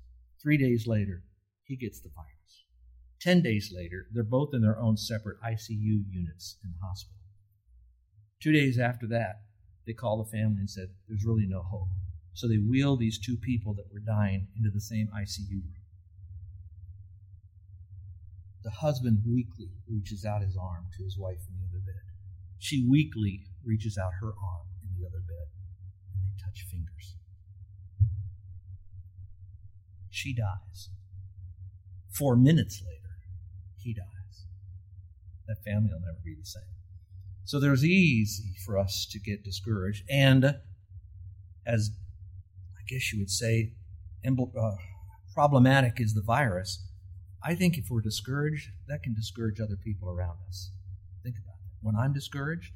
Three 0.42 0.56
days 0.56 0.86
later, 0.86 1.24
he 1.64 1.76
gets 1.76 2.00
the 2.00 2.10
virus. 2.14 2.64
Ten 3.20 3.42
days 3.42 3.72
later, 3.74 4.06
they're 4.12 4.22
both 4.22 4.54
in 4.54 4.62
their 4.62 4.78
own 4.78 4.96
separate 4.96 5.40
ICU 5.42 6.04
units 6.10 6.56
in 6.64 6.70
the 6.70 6.86
hospital. 6.86 7.20
Two 8.40 8.52
days 8.52 8.78
after 8.78 9.06
that, 9.08 9.42
they 9.86 9.92
call 9.92 10.22
the 10.22 10.30
family 10.30 10.60
and 10.60 10.70
said, 10.70 10.88
There's 11.08 11.24
really 11.24 11.46
no 11.46 11.62
hope. 11.62 11.88
So 12.32 12.48
they 12.48 12.56
wheel 12.56 12.96
these 12.96 13.18
two 13.18 13.36
people 13.36 13.74
that 13.74 13.92
were 13.92 14.00
dying 14.00 14.48
into 14.56 14.70
the 14.70 14.80
same 14.80 15.08
ICU 15.08 15.50
room. 15.50 15.74
The 18.62 18.70
husband 18.70 19.22
weakly 19.26 19.70
reaches 19.88 20.24
out 20.24 20.42
his 20.42 20.56
arm 20.56 20.86
to 20.96 21.04
his 21.04 21.18
wife 21.18 21.40
in 21.48 21.56
the 21.56 21.68
other 21.68 21.84
bed. 21.84 22.04
She 22.58 22.86
weakly 22.88 23.46
reaches 23.64 23.96
out 23.96 24.12
her 24.20 24.28
arm 24.28 24.66
in 24.82 25.00
the 25.00 25.06
other 25.06 25.20
bed 25.20 25.48
and 26.12 26.22
they 26.24 26.36
touch 26.44 26.66
fingers. 26.70 27.16
She 30.10 30.34
dies. 30.34 30.90
Four 32.10 32.36
minutes 32.36 32.82
later, 32.84 33.14
he 33.78 33.94
dies. 33.94 34.46
That 35.46 35.64
family 35.64 35.90
will 35.92 36.00
never 36.00 36.18
be 36.24 36.34
the 36.34 36.44
same. 36.44 36.62
So 37.44 37.58
there's 37.58 37.84
easy 37.84 38.54
for 38.64 38.78
us 38.78 39.06
to 39.10 39.18
get 39.18 39.42
discouraged. 39.42 40.04
And 40.10 40.56
as 41.66 41.90
I 42.76 42.82
guess 42.86 43.12
you 43.12 43.18
would 43.20 43.30
say, 43.30 43.72
uh, 44.26 44.70
problematic 45.34 46.00
is 46.00 46.14
the 46.14 46.22
virus. 46.22 46.84
I 47.42 47.54
think 47.54 47.78
if 47.78 47.86
we're 47.88 48.02
discouraged, 48.02 48.68
that 48.88 49.02
can 49.02 49.14
discourage 49.14 49.60
other 49.60 49.76
people 49.76 50.10
around 50.10 50.38
us. 50.48 50.70
Think 51.22 51.36
about 51.36 51.54
it. 51.54 51.86
When 51.86 51.96
I'm 51.96 52.12
discouraged, 52.12 52.72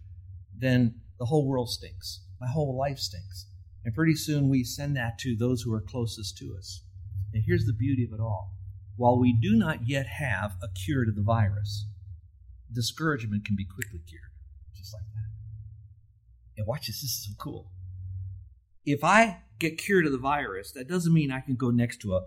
then 0.57 1.01
the 1.19 1.27
whole 1.27 1.47
world 1.47 1.69
stinks. 1.69 2.21
My 2.41 2.49
whole 2.49 2.77
life 2.77 2.99
stinks. 2.99 3.47
And 3.85 3.95
pretty 3.95 4.15
soon 4.15 4.49
we 4.49 4.65
send 4.65 4.97
that 4.97 5.19
to 5.21 5.37
those 5.37 5.63
who 5.63 5.75
are 5.75 5.83
closest 5.83 6.39
to 6.39 6.57
us. 6.59 6.83
And 7.35 7.43
here's 7.45 7.67
the 7.67 7.73
beauty 7.73 8.05
of 8.05 8.13
it 8.13 8.23
all 8.23 8.55
while 8.97 9.19
we 9.19 9.33
do 9.33 9.57
not 9.57 9.89
yet 9.89 10.07
have 10.07 10.57
a 10.63 10.69
cure 10.69 11.05
to 11.05 11.11
the 11.11 11.23
virus, 11.23 11.87
discouragement 12.73 13.45
can 13.45 13.57
be 13.57 13.65
quickly 13.65 14.01
cured, 14.09 14.31
just 14.77 14.95
like 14.95 15.03
that. 15.03 15.31
And 16.57 16.67
watch 16.67 16.87
this, 16.87 17.03
this 17.03 17.11
is 17.11 17.27
so 17.27 17.33
cool. 17.39 17.73
If 18.87 19.03
I 19.03 19.43
get 19.59 19.79
cured 19.79 20.07
of 20.07 20.13
the 20.13 20.19
virus, 20.19 20.71
that 20.73 20.89
doesn't 20.89 21.13
mean 21.13 21.33
I 21.33 21.41
can 21.41 21.57
go 21.57 21.71
next 21.71 22.01
to 22.03 22.15
a 22.15 22.27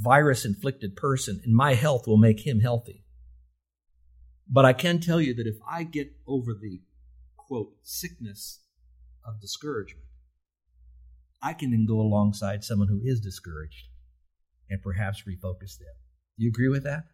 virus 0.00 0.44
inflicted 0.44 0.94
person 0.94 1.40
and 1.44 1.54
my 1.54 1.74
health 1.74 2.06
will 2.06 2.18
make 2.18 2.46
him 2.46 2.60
healthy. 2.60 3.02
But 4.48 4.64
I 4.64 4.74
can 4.74 5.00
tell 5.00 5.20
you 5.20 5.34
that 5.34 5.46
if 5.48 5.56
I 5.68 5.82
get 5.82 6.12
over 6.26 6.54
the 6.54 6.82
quote 7.36 7.72
sickness 7.82 8.60
of 9.24 9.40
discouragement, 9.40 10.06
I 11.42 11.52
can 11.52 11.72
then 11.72 11.86
go 11.86 12.00
alongside 12.00 12.62
someone 12.62 12.88
who 12.88 13.00
is 13.02 13.20
discouraged 13.20 13.88
and 14.70 14.82
perhaps 14.82 15.22
refocus 15.22 15.78
them. 15.78 15.94
Do 16.38 16.44
you 16.44 16.48
agree 16.48 16.68
with 16.68 16.84
that? 16.84 17.04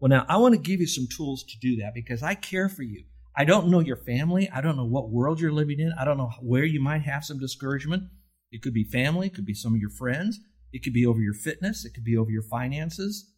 Well, 0.00 0.08
now 0.08 0.26
I 0.28 0.36
want 0.38 0.54
to 0.54 0.60
give 0.60 0.80
you 0.80 0.86
some 0.86 1.06
tools 1.06 1.44
to 1.44 1.58
do 1.60 1.76
that 1.76 1.94
because 1.94 2.22
I 2.22 2.34
care 2.34 2.68
for 2.68 2.82
you. 2.82 3.04
I 3.36 3.44
don't 3.44 3.68
know 3.68 3.80
your 3.80 3.96
family. 3.96 4.50
I 4.50 4.60
don't 4.60 4.76
know 4.76 4.84
what 4.84 5.10
world 5.10 5.40
you're 5.40 5.52
living 5.52 5.80
in. 5.80 5.92
I 5.98 6.04
don't 6.04 6.18
know 6.18 6.32
where 6.40 6.64
you 6.64 6.80
might 6.80 7.02
have 7.02 7.24
some 7.24 7.38
discouragement. 7.38 8.04
It 8.50 8.60
could 8.60 8.74
be 8.74 8.84
family, 8.84 9.28
it 9.28 9.34
could 9.34 9.46
be 9.46 9.54
some 9.54 9.72
of 9.72 9.80
your 9.80 9.88
friends, 9.88 10.38
it 10.74 10.82
could 10.82 10.92
be 10.92 11.06
over 11.06 11.20
your 11.20 11.32
fitness, 11.32 11.86
it 11.86 11.94
could 11.94 12.04
be 12.04 12.18
over 12.18 12.30
your 12.30 12.42
finances. 12.42 13.32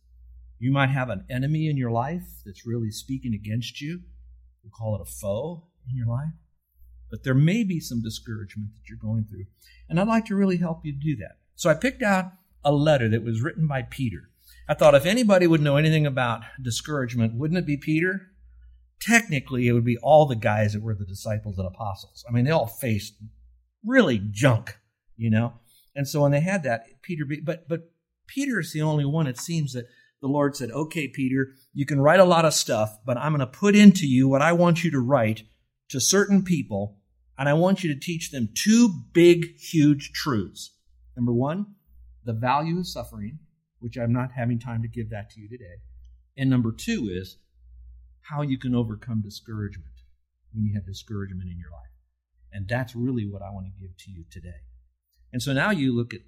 You 0.59 0.73
might 0.73 0.89
have 0.91 1.09
an 1.09 1.25
enemy 1.31 1.69
in 1.69 1.77
your 1.77 1.93
life 1.93 2.25
that's 2.45 2.67
really 2.67 2.91
speaking 2.91 3.33
against 3.33 3.81
you. 3.81 4.01
We 4.65 4.71
call 4.71 4.97
it 4.97 5.03
a 5.03 5.05
foe 5.05 5.69
in 5.89 5.97
your 5.97 6.09
life. 6.09 6.33
but 7.15 7.23
there 7.23 7.35
may 7.35 7.63
be 7.63 7.79
some 7.79 8.03
discouragement 8.03 8.71
that 8.75 8.89
you're 8.89 8.99
going 8.99 9.25
through. 9.25 9.45
And 9.89 10.01
I'd 10.01 10.09
like 10.09 10.25
to 10.27 10.35
really 10.35 10.57
help 10.57 10.85
you 10.85 10.93
do 10.93 11.15
that. 11.19 11.37
So 11.55 11.71
I 11.71 11.75
picked 11.75 12.03
out 12.03 12.33
a 12.65 12.73
letter 12.73 13.09
that 13.09 13.25
was 13.25 13.43
written 13.43 13.67
by 13.67 13.83
Peter. 13.83 14.31
I 14.69 14.75
thought 14.75 14.95
if 14.95 15.07
anybody 15.07 15.47
would 15.47 15.61
know 15.61 15.77
anything 15.77 16.07
about 16.07 16.43
discouragement, 16.61 17.35
wouldn't 17.35 17.59
it 17.59 17.67
be 17.67 17.77
Peter? 17.77 18.29
Technically, 19.01 19.69
it 19.69 19.73
would 19.73 19.85
be 19.85 19.99
all 19.99 20.27
the 20.27 20.37
guys 20.37 20.73
that 20.73 20.83
were 20.83 20.95
the 20.95 21.05
disciples 21.05 21.59
and 21.59 21.67
apostles. 21.67 22.25
I 22.29 22.33
mean, 22.33 22.45
they 22.45 22.51
all 22.51 22.67
faced 22.67 23.15
really 23.85 24.19
junk, 24.31 24.79
you 25.17 25.31
know? 25.31 25.55
And 25.95 26.09
so 26.09 26.23
when 26.23 26.33
they 26.33 26.41
had 26.41 26.63
that, 26.63 27.03
Peter, 27.03 27.25
but, 27.43 27.69
but 27.69 27.91
Peter 28.27 28.61
is 28.61 28.73
the 28.73 28.83
only 28.83 29.05
one, 29.05 29.27
it 29.27 29.39
seems, 29.39 29.75
that 29.75 29.87
the 30.23 30.29
Lord 30.29 30.57
said, 30.57 30.71
okay, 30.71 31.07
Peter, 31.07 31.49
you 31.75 31.85
can 31.85 32.01
write 32.01 32.21
a 32.21 32.25
lot 32.25 32.47
of 32.47 32.55
stuff, 32.55 32.99
but 33.05 33.19
I'm 33.19 33.33
going 33.33 33.41
to 33.41 33.47
put 33.47 33.77
into 33.77 34.07
you 34.07 34.27
what 34.27 34.41
I 34.41 34.53
want 34.53 34.83
you 34.83 34.91
to 34.93 35.01
write 35.01 35.43
to 35.91 36.01
certain 36.01 36.43
people, 36.43 36.97
and 37.37 37.49
I 37.49 37.53
want 37.53 37.85
you 37.85 37.93
to 37.93 38.01
teach 38.01 38.31
them 38.31 38.49
two 38.55 38.89
big, 39.13 39.59
huge 39.59 40.13
truths. 40.13 40.71
Number 41.15 41.33
one, 41.33 41.75
the 42.25 42.33
value 42.33 42.79
of 42.79 42.87
suffering, 42.87 43.39
which 43.81 43.97
I'm 43.97 44.13
not 44.13 44.33
having 44.33 44.59
time 44.59 44.83
to 44.83 44.89
give 44.89 45.11
that 45.11 45.31
to 45.31 45.41
you 45.41 45.49
today. 45.49 45.83
And 46.37 46.51
number 46.51 46.73
two 46.73 47.09
is 47.11 47.39
how 48.23 48.43
you 48.43 48.59
can 48.59 48.75
overcome 48.75 49.23
discouragement 49.23 49.91
when 50.53 50.65
you 50.65 50.75
have 50.75 50.87
discouragement 50.87 51.51
in 51.51 51.59
your 51.59 51.71
life. 51.71 51.91
And 52.53 52.69
that's 52.69 52.95
really 52.95 53.29
what 53.29 53.43
I 53.43 53.51
want 53.51 53.67
to 53.67 53.81
give 53.81 53.97
to 53.97 54.11
you 54.11 54.25
today. 54.31 54.63
And 55.33 55.43
so 55.43 55.53
now 55.53 55.71
you 55.71 55.95
look 55.95 56.15
at 56.15 56.21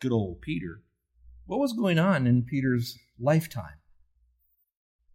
good 0.00 0.12
old 0.12 0.40
Peter. 0.40 0.82
What 1.46 1.60
was 1.60 1.72
going 1.72 1.98
on 1.98 2.26
in 2.26 2.42
Peter's 2.42 2.98
lifetime? 3.18 3.78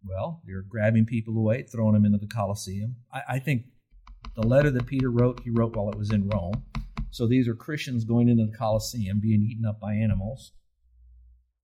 Well, 0.02 0.40
they're 0.46 0.62
grabbing 0.62 1.04
people 1.04 1.36
away, 1.36 1.64
throwing 1.64 1.92
them 1.92 2.06
into 2.06 2.18
the 2.18 2.26
Colosseum. 2.26 2.96
I, 3.12 3.22
I 3.28 3.38
think 3.38 3.64
the 4.34 4.46
letter 4.46 4.70
that 4.70 4.86
Peter 4.86 5.10
wrote, 5.10 5.40
he 5.44 5.50
wrote 5.50 5.76
while 5.76 5.90
it 5.90 5.98
was 5.98 6.10
in 6.10 6.28
Rome. 6.28 6.64
So 7.10 7.26
these 7.26 7.48
are 7.48 7.54
Christians 7.54 8.04
going 8.04 8.28
into 8.28 8.46
the 8.46 8.56
Colosseum, 8.56 9.20
being 9.20 9.42
eaten 9.42 9.64
up 9.64 9.80
by 9.80 9.94
animals. 9.94 10.52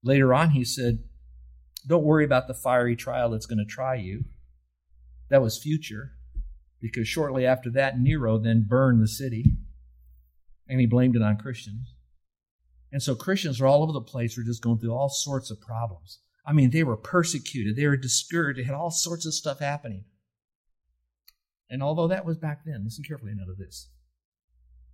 Later 0.03 0.35
on, 0.35 0.51
he 0.51 0.65
said, 0.65 1.05
Don't 1.87 2.05
worry 2.05 2.25
about 2.25 2.49
the 2.49 2.55
fiery 2.55 2.97
trial 2.97 3.31
that's 3.31 3.47
going 3.47 3.59
to 3.59 3.65
try 3.65 3.95
you. 3.95 4.25
That 5.31 5.43
was 5.43 5.59
future, 5.59 6.13
because 6.81 7.09
shortly 7.09 7.47
after 7.47 7.71
that, 7.71 7.99
Nero 7.99 8.39
then 8.39 8.67
burned 8.69 9.03
the 9.03 9.09
city, 9.09 9.57
and 10.69 10.81
he 10.81 10.87
blamed 10.87 11.17
it 11.17 11.23
on 11.23 11.37
Christians. 11.37 11.95
And 12.93 13.03
so 13.03 13.15
Christians 13.15 13.61
are 13.61 13.67
all 13.67 13.83
over 13.83 13.93
the 13.93 14.01
place, 14.01 14.37
were 14.37 14.45
just 14.45 14.63
going 14.63 14.79
through 14.79 14.95
all 14.95 15.09
sorts 15.09 15.51
of 15.51 15.61
problems. 15.61 16.21
I 16.47 16.53
mean, 16.53 16.71
they 16.71 16.85
were 16.85 16.97
persecuted, 16.97 17.77
they 17.77 17.87
were 17.87 17.97
discouraged, 17.97 18.59
they 18.59 18.65
had 18.65 18.75
all 18.75 18.91
sorts 18.91 19.27
of 19.27 19.35
stuff 19.35 19.59
happening. 19.59 20.05
And 21.69 21.83
although 21.83 22.07
that 22.09 22.25
was 22.25 22.37
back 22.37 22.65
then, 22.65 22.85
listen 22.85 23.03
carefully 23.03 23.33
now 23.35 23.47
to 23.47 23.55
this. 23.59 23.91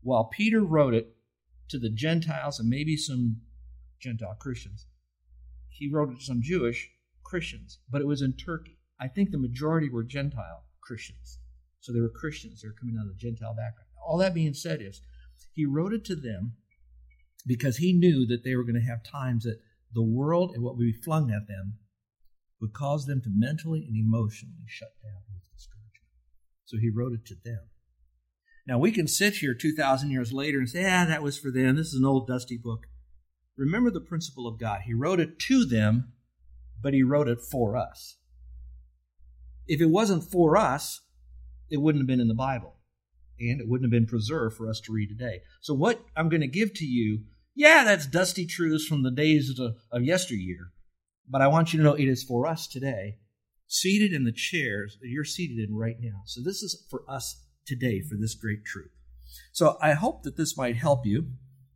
While 0.02 0.24
Peter 0.24 0.60
wrote 0.60 0.94
it 0.94 1.16
to 1.68 1.78
the 1.78 1.90
Gentiles 1.90 2.58
and 2.58 2.68
maybe 2.68 2.96
some 2.96 3.40
Gentile 4.00 4.36
Christians, 4.38 4.86
he 5.68 5.90
wrote 5.90 6.10
it 6.10 6.18
to 6.18 6.24
some 6.24 6.42
Jewish 6.42 6.90
Christians, 7.24 7.78
but 7.90 8.00
it 8.00 8.06
was 8.06 8.22
in 8.22 8.34
Turkey. 8.34 8.78
I 9.00 9.08
think 9.08 9.30
the 9.30 9.38
majority 9.38 9.88
were 9.88 10.02
Gentile 10.02 10.64
Christians. 10.82 11.38
So 11.80 11.92
they 11.92 12.00
were 12.00 12.10
Christians. 12.10 12.62
They 12.62 12.68
were 12.68 12.76
coming 12.78 12.96
out 12.98 13.06
of 13.06 13.14
the 13.14 13.18
Gentile 13.18 13.54
background. 13.54 13.88
All 14.06 14.18
that 14.18 14.34
being 14.34 14.54
said 14.54 14.80
is, 14.82 15.00
he 15.52 15.64
wrote 15.64 15.92
it 15.92 16.04
to 16.06 16.14
them 16.14 16.54
because 17.46 17.78
he 17.78 17.92
knew 17.92 18.26
that 18.26 18.44
they 18.44 18.54
were 18.54 18.64
going 18.64 18.80
to 18.80 18.88
have 18.88 19.02
times 19.02 19.44
that 19.44 19.58
the 19.94 20.02
world 20.02 20.52
and 20.54 20.62
what 20.62 20.76
would 20.76 20.84
be 20.84 20.92
flung 20.92 21.30
at 21.30 21.48
them 21.48 21.78
would 22.60 22.72
cause 22.72 23.06
them 23.06 23.20
to 23.22 23.30
mentally 23.30 23.84
and 23.86 23.96
emotionally 23.96 24.64
shut 24.66 24.92
down 25.02 25.22
with 25.34 25.42
discouragement. 25.52 26.06
So 26.64 26.76
he 26.78 26.90
wrote 26.90 27.12
it 27.12 27.26
to 27.26 27.34
them. 27.44 27.68
Now 28.66 28.78
we 28.78 28.92
can 28.92 29.08
sit 29.08 29.36
here 29.36 29.54
2,000 29.54 30.10
years 30.10 30.32
later 30.32 30.58
and 30.58 30.68
say, 30.68 30.84
ah, 30.84 31.04
that 31.06 31.22
was 31.22 31.38
for 31.38 31.50
them. 31.50 31.76
This 31.76 31.88
is 31.88 31.98
an 31.98 32.04
old 32.04 32.26
dusty 32.26 32.56
book. 32.56 32.86
Remember 33.56 33.90
the 33.90 34.00
principle 34.00 34.46
of 34.46 34.58
God. 34.58 34.82
He 34.84 34.94
wrote 34.94 35.20
it 35.20 35.38
to 35.40 35.64
them, 35.64 36.12
but 36.80 36.94
he 36.94 37.02
wrote 37.02 37.28
it 37.28 37.40
for 37.40 37.76
us. 37.76 38.16
If 39.66 39.80
it 39.80 39.86
wasn't 39.86 40.24
for 40.24 40.56
us, 40.56 41.00
it 41.70 41.78
wouldn't 41.78 42.02
have 42.02 42.08
been 42.08 42.20
in 42.20 42.28
the 42.28 42.34
Bible. 42.34 42.76
And 43.38 43.60
it 43.60 43.68
wouldn't 43.68 43.86
have 43.86 43.98
been 43.98 44.06
preserved 44.06 44.56
for 44.56 44.68
us 44.68 44.80
to 44.80 44.92
read 44.92 45.08
today. 45.08 45.40
So, 45.60 45.74
what 45.74 46.00
I'm 46.16 46.28
going 46.28 46.42
to 46.42 46.46
give 46.46 46.74
to 46.74 46.84
you 46.84 47.24
yeah, 47.54 47.84
that's 47.84 48.06
dusty 48.06 48.46
truths 48.46 48.86
from 48.86 49.02
the 49.02 49.10
days 49.10 49.58
of, 49.58 49.76
of 49.90 50.02
yesteryear. 50.02 50.72
But 51.28 51.42
I 51.42 51.48
want 51.48 51.72
you 51.72 51.78
to 51.78 51.84
know 51.84 51.94
it 51.94 52.08
is 52.08 52.22
for 52.22 52.46
us 52.46 52.66
today, 52.66 53.18
seated 53.66 54.12
in 54.12 54.24
the 54.24 54.32
chairs 54.32 54.98
that 55.00 55.08
you're 55.08 55.24
seated 55.24 55.58
in 55.58 55.76
right 55.76 55.96
now. 56.00 56.22
So 56.24 56.40
this 56.42 56.62
is 56.62 56.86
for 56.90 57.02
us 57.08 57.44
today 57.66 58.00
for 58.00 58.16
this 58.16 58.34
great 58.34 58.64
truth. 58.64 58.90
So 59.52 59.76
I 59.80 59.92
hope 59.92 60.22
that 60.24 60.36
this 60.36 60.56
might 60.56 60.76
help 60.76 61.06
you 61.06 61.28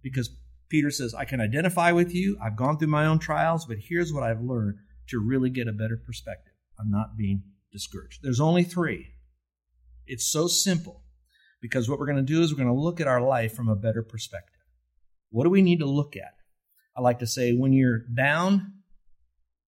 because 0.03 0.31
Peter 0.69 0.91
says, 0.91 1.15
I 1.15 1.25
can 1.25 1.41
identify 1.41 1.93
with 1.93 2.15
you. 2.15 2.39
I've 2.43 2.57
gone 2.57 2.79
through 2.79 2.89
my 2.89 3.07
own 3.07 3.19
trials, 3.19 3.65
but 3.67 3.79
here's 3.79 4.13
what 4.13 4.23
I've 4.23 4.43
learned 4.43 4.79
to 5.09 5.21
really 5.21 5.51
get 5.51 5.69
a 5.69 5.73
better 5.73 5.97
perspective. 5.97 6.55
I'm 6.79 6.91
not 6.91 7.17
being 7.17 7.43
discouraged. 7.73 8.21
There's 8.23 8.41
only 8.41 8.65
three. 8.65 9.09
It's 10.07 10.27
so 10.27 10.49
simple 10.49 11.03
because 11.61 11.89
what 11.89 11.99
we're 11.99 12.07
going 12.07 12.17
to 12.17 12.23
do 12.23 12.43
is 12.43 12.53
we're 12.53 12.63
going 12.63 12.75
to 12.75 12.81
look 12.81 13.01
at 13.01 13.07
our 13.07 13.21
life 13.21 13.55
from 13.55 13.69
a 13.69 13.77
better 13.77 14.03
perspective. 14.03 14.61
What 15.31 15.45
do 15.45 15.51
we 15.51 15.63
need 15.63 15.81
to 15.81 15.87
look 15.87 16.17
at? 16.17 16.35
I 16.97 17.01
like 17.01 17.19
to 17.19 17.27
say, 17.27 17.53
when 17.53 17.73
you're 17.73 17.99
down, 17.99 18.73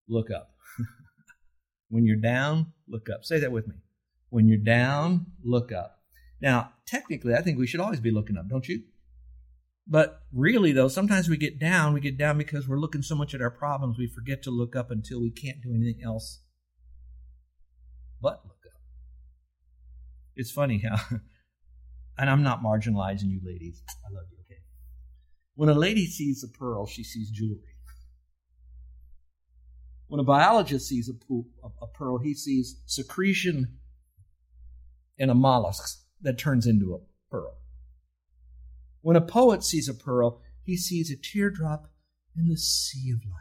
look 0.08 0.30
up. 0.30 0.54
when 1.88 2.06
you're 2.06 2.16
down, 2.16 2.72
look 2.88 3.08
up. 3.10 3.24
Say 3.24 3.40
that 3.40 3.52
with 3.52 3.68
me. 3.68 3.74
When 4.30 4.46
you're 4.48 4.58
down, 4.58 5.26
look 5.44 5.72
up. 5.72 5.97
Now, 6.40 6.72
technically, 6.86 7.34
I 7.34 7.42
think 7.42 7.58
we 7.58 7.66
should 7.66 7.80
always 7.80 8.00
be 8.00 8.10
looking 8.10 8.36
up, 8.36 8.48
don't 8.48 8.68
you? 8.68 8.82
But 9.86 10.20
really, 10.32 10.72
though, 10.72 10.88
sometimes 10.88 11.28
we 11.28 11.36
get 11.36 11.58
down. 11.58 11.94
We 11.94 12.00
get 12.00 12.18
down 12.18 12.38
because 12.38 12.68
we're 12.68 12.78
looking 12.78 13.02
so 13.02 13.14
much 13.14 13.34
at 13.34 13.40
our 13.40 13.50
problems, 13.50 13.98
we 13.98 14.06
forget 14.06 14.42
to 14.42 14.50
look 14.50 14.76
up 14.76 14.90
until 14.90 15.20
we 15.20 15.30
can't 15.30 15.62
do 15.62 15.74
anything 15.74 16.02
else 16.04 16.40
but 18.20 18.40
look 18.44 18.58
up. 18.66 18.80
It's 20.36 20.50
funny 20.50 20.82
how, 20.84 20.96
and 22.18 22.30
I'm 22.30 22.42
not 22.42 22.62
marginalizing 22.62 23.30
you 23.30 23.40
ladies. 23.44 23.82
I 23.88 24.12
love 24.12 24.26
you. 24.30 24.38
Okay? 24.44 24.60
When 25.54 25.68
a 25.68 25.74
lady 25.74 26.06
sees 26.06 26.44
a 26.44 26.58
pearl, 26.58 26.86
she 26.86 27.04
sees 27.04 27.30
jewelry. 27.30 27.74
When 30.08 30.20
a 30.20 30.24
biologist 30.24 30.88
sees 30.88 31.10
a, 31.10 31.34
a 31.82 31.86
pearl, 31.86 32.18
he 32.18 32.34
sees 32.34 32.80
secretion 32.86 33.78
in 35.18 35.28
a 35.30 35.34
mollusk 35.34 35.98
that 36.22 36.38
turns 36.38 36.66
into 36.66 36.94
a 36.94 37.30
pearl. 37.30 37.58
When 39.00 39.16
a 39.16 39.20
poet 39.20 39.62
sees 39.62 39.88
a 39.88 39.94
pearl, 39.94 40.40
he 40.62 40.76
sees 40.76 41.10
a 41.10 41.16
teardrop 41.16 41.90
in 42.36 42.48
the 42.48 42.56
sea 42.56 43.10
of 43.10 43.24
life. 43.24 43.38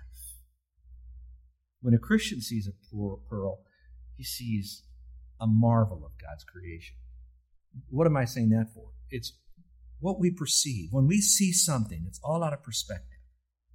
When 1.81 1.93
a 1.93 1.99
Christian 1.99 2.41
sees 2.41 2.67
a 2.67 3.29
pearl, 3.29 3.59
he 4.15 4.23
sees 4.23 4.83
a 5.39 5.47
marvel 5.47 6.03
of 6.05 6.11
God's 6.21 6.43
creation. 6.43 6.95
What 7.89 8.07
am 8.07 8.17
I 8.17 8.25
saying 8.25 8.49
that 8.49 8.73
for? 8.73 8.89
It's 9.09 9.33
what 9.99 10.19
we 10.19 10.31
perceive. 10.31 10.89
When 10.91 11.07
we 11.07 11.21
see 11.21 11.51
something, 11.51 12.05
it's 12.07 12.19
all 12.23 12.43
out 12.43 12.53
of 12.53 12.63
perspective. 12.63 13.19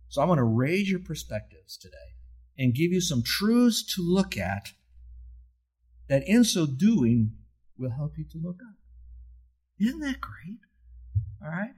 So 0.08 0.20
I 0.20 0.24
want 0.24 0.38
to 0.38 0.44
raise 0.44 0.90
your 0.90 1.00
perspectives 1.00 1.76
today 1.76 1.96
and 2.58 2.74
give 2.74 2.92
you 2.92 3.00
some 3.00 3.22
truths 3.22 3.82
to 3.94 4.02
look 4.02 4.36
at 4.36 4.72
that 6.08 6.22
in 6.26 6.44
so 6.44 6.66
doing 6.66 7.32
will 7.78 7.90
help 7.90 8.18
you 8.18 8.24
to 8.32 8.38
look 8.42 8.58
up. 8.62 8.76
Isn't 9.82 10.00
that 10.00 10.20
great? 10.20 10.58
All 11.42 11.48
right? 11.48 11.72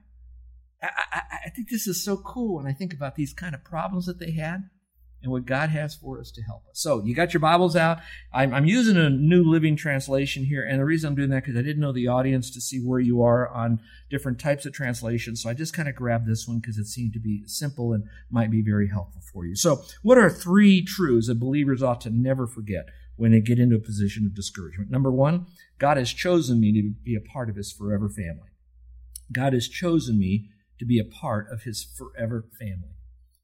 I, 0.81 0.89
I, 1.11 1.21
I 1.45 1.49
think 1.49 1.69
this 1.69 1.87
is 1.87 2.03
so 2.03 2.17
cool 2.17 2.57
when 2.57 2.67
I 2.67 2.73
think 2.73 2.93
about 2.93 3.15
these 3.15 3.33
kind 3.33 3.55
of 3.55 3.63
problems 3.63 4.05
that 4.05 4.19
they 4.19 4.31
had 4.31 4.69
and 5.23 5.31
what 5.31 5.45
God 5.45 5.69
has 5.69 5.95
for 5.95 6.19
us 6.19 6.29
to 6.31 6.41
help 6.43 6.63
us. 6.69 6.79
So, 6.79 7.03
you 7.03 7.15
got 7.15 7.33
your 7.33 7.39
Bibles 7.39 7.75
out. 7.75 7.97
I'm, 8.31 8.53
I'm 8.53 8.65
using 8.65 8.95
a 8.95 9.09
New 9.09 9.43
Living 9.43 9.75
Translation 9.75 10.43
here, 10.43 10.63
and 10.63 10.79
the 10.79 10.85
reason 10.85 11.07
I'm 11.07 11.15
doing 11.15 11.31
that 11.31 11.43
because 11.43 11.57
I 11.57 11.63
didn't 11.63 11.79
know 11.79 11.93
the 11.93 12.07
audience 12.07 12.51
to 12.51 12.61
see 12.61 12.79
where 12.79 12.99
you 12.99 13.23
are 13.23 13.49
on 13.49 13.79
different 14.11 14.39
types 14.39 14.67
of 14.67 14.73
translations. 14.73 15.41
So, 15.41 15.49
I 15.49 15.55
just 15.55 15.73
kind 15.73 15.89
of 15.89 15.95
grabbed 15.95 16.27
this 16.27 16.47
one 16.47 16.59
because 16.59 16.77
it 16.77 16.85
seemed 16.85 17.13
to 17.13 17.19
be 17.19 17.43
simple 17.47 17.93
and 17.93 18.03
might 18.29 18.51
be 18.51 18.61
very 18.61 18.89
helpful 18.89 19.21
for 19.33 19.45
you. 19.45 19.55
So, 19.55 19.81
what 20.03 20.19
are 20.19 20.29
three 20.29 20.83
truths 20.83 21.27
that 21.27 21.39
believers 21.39 21.81
ought 21.81 22.01
to 22.01 22.11
never 22.11 22.45
forget 22.45 22.89
when 23.17 23.31
they 23.31 23.39
get 23.39 23.59
into 23.59 23.75
a 23.75 23.79
position 23.79 24.25
of 24.25 24.35
discouragement? 24.35 24.91
Number 24.91 25.11
one, 25.11 25.47
God 25.79 25.97
has 25.97 26.11
chosen 26.11 26.59
me 26.59 26.71
to 26.73 26.93
be 27.03 27.15
a 27.15 27.21
part 27.21 27.49
of 27.49 27.55
His 27.55 27.71
forever 27.71 28.09
family. 28.09 28.49
God 29.31 29.53
has 29.53 29.67
chosen 29.67 30.19
me 30.19 30.49
to 30.79 30.85
be 30.85 30.99
a 30.99 31.05
part 31.05 31.47
of 31.51 31.63
His 31.63 31.83
forever 31.83 32.45
family. 32.59 32.95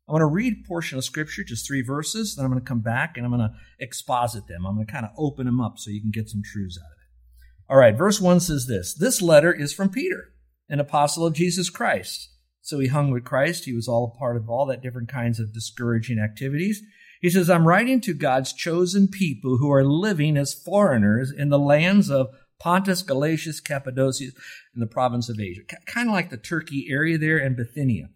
I 0.07 0.13
want 0.13 0.23
to 0.23 0.25
read 0.25 0.53
a 0.53 0.67
portion 0.67 0.97
of 0.97 1.05
scripture, 1.05 1.43
just 1.43 1.65
three 1.65 1.81
verses, 1.81 2.35
then 2.35 2.43
I'm 2.43 2.51
going 2.51 2.61
to 2.61 2.67
come 2.67 2.81
back 2.81 3.15
and 3.15 3.25
I'm 3.25 3.31
going 3.31 3.47
to 3.47 3.55
exposit 3.79 4.47
them. 4.47 4.65
I'm 4.65 4.75
going 4.75 4.85
to 4.85 4.91
kind 4.91 5.05
of 5.05 5.11
open 5.17 5.45
them 5.45 5.61
up 5.61 5.77
so 5.77 5.89
you 5.89 6.01
can 6.01 6.11
get 6.11 6.29
some 6.29 6.41
truths 6.43 6.77
out 6.77 6.91
of 6.91 6.97
it. 6.97 7.71
All 7.71 7.77
right, 7.77 7.97
verse 7.97 8.19
1 8.19 8.41
says 8.41 8.67
this 8.67 8.93
This 8.93 9.21
letter 9.21 9.53
is 9.53 9.73
from 9.73 9.89
Peter, 9.89 10.33
an 10.67 10.81
apostle 10.81 11.25
of 11.25 11.33
Jesus 11.33 11.69
Christ. 11.69 12.29
So 12.61 12.79
he 12.79 12.87
hung 12.87 13.09
with 13.09 13.23
Christ. 13.23 13.65
He 13.65 13.73
was 13.73 13.87
all 13.87 14.13
a 14.13 14.19
part 14.19 14.35
of 14.35 14.49
all 14.49 14.65
that 14.67 14.81
different 14.81 15.09
kinds 15.09 15.39
of 15.39 15.53
discouraging 15.53 16.19
activities. 16.19 16.83
He 17.21 17.29
says, 17.29 17.49
I'm 17.49 17.67
writing 17.67 18.01
to 18.01 18.15
God's 18.15 18.51
chosen 18.51 19.07
people 19.07 19.57
who 19.57 19.71
are 19.71 19.85
living 19.85 20.35
as 20.37 20.55
foreigners 20.55 21.31
in 21.31 21.49
the 21.49 21.59
lands 21.59 22.09
of 22.09 22.29
Pontus, 22.59 23.03
Galatia, 23.03 23.53
Cappadocia, 23.63 24.31
and 24.73 24.81
the 24.81 24.87
province 24.87 25.29
of 25.29 25.39
Asia. 25.39 25.61
Kind 25.85 26.09
of 26.09 26.13
like 26.13 26.31
the 26.31 26.37
Turkey 26.37 26.87
area 26.89 27.19
there 27.19 27.37
and 27.37 27.55
Bithynia. 27.55 28.09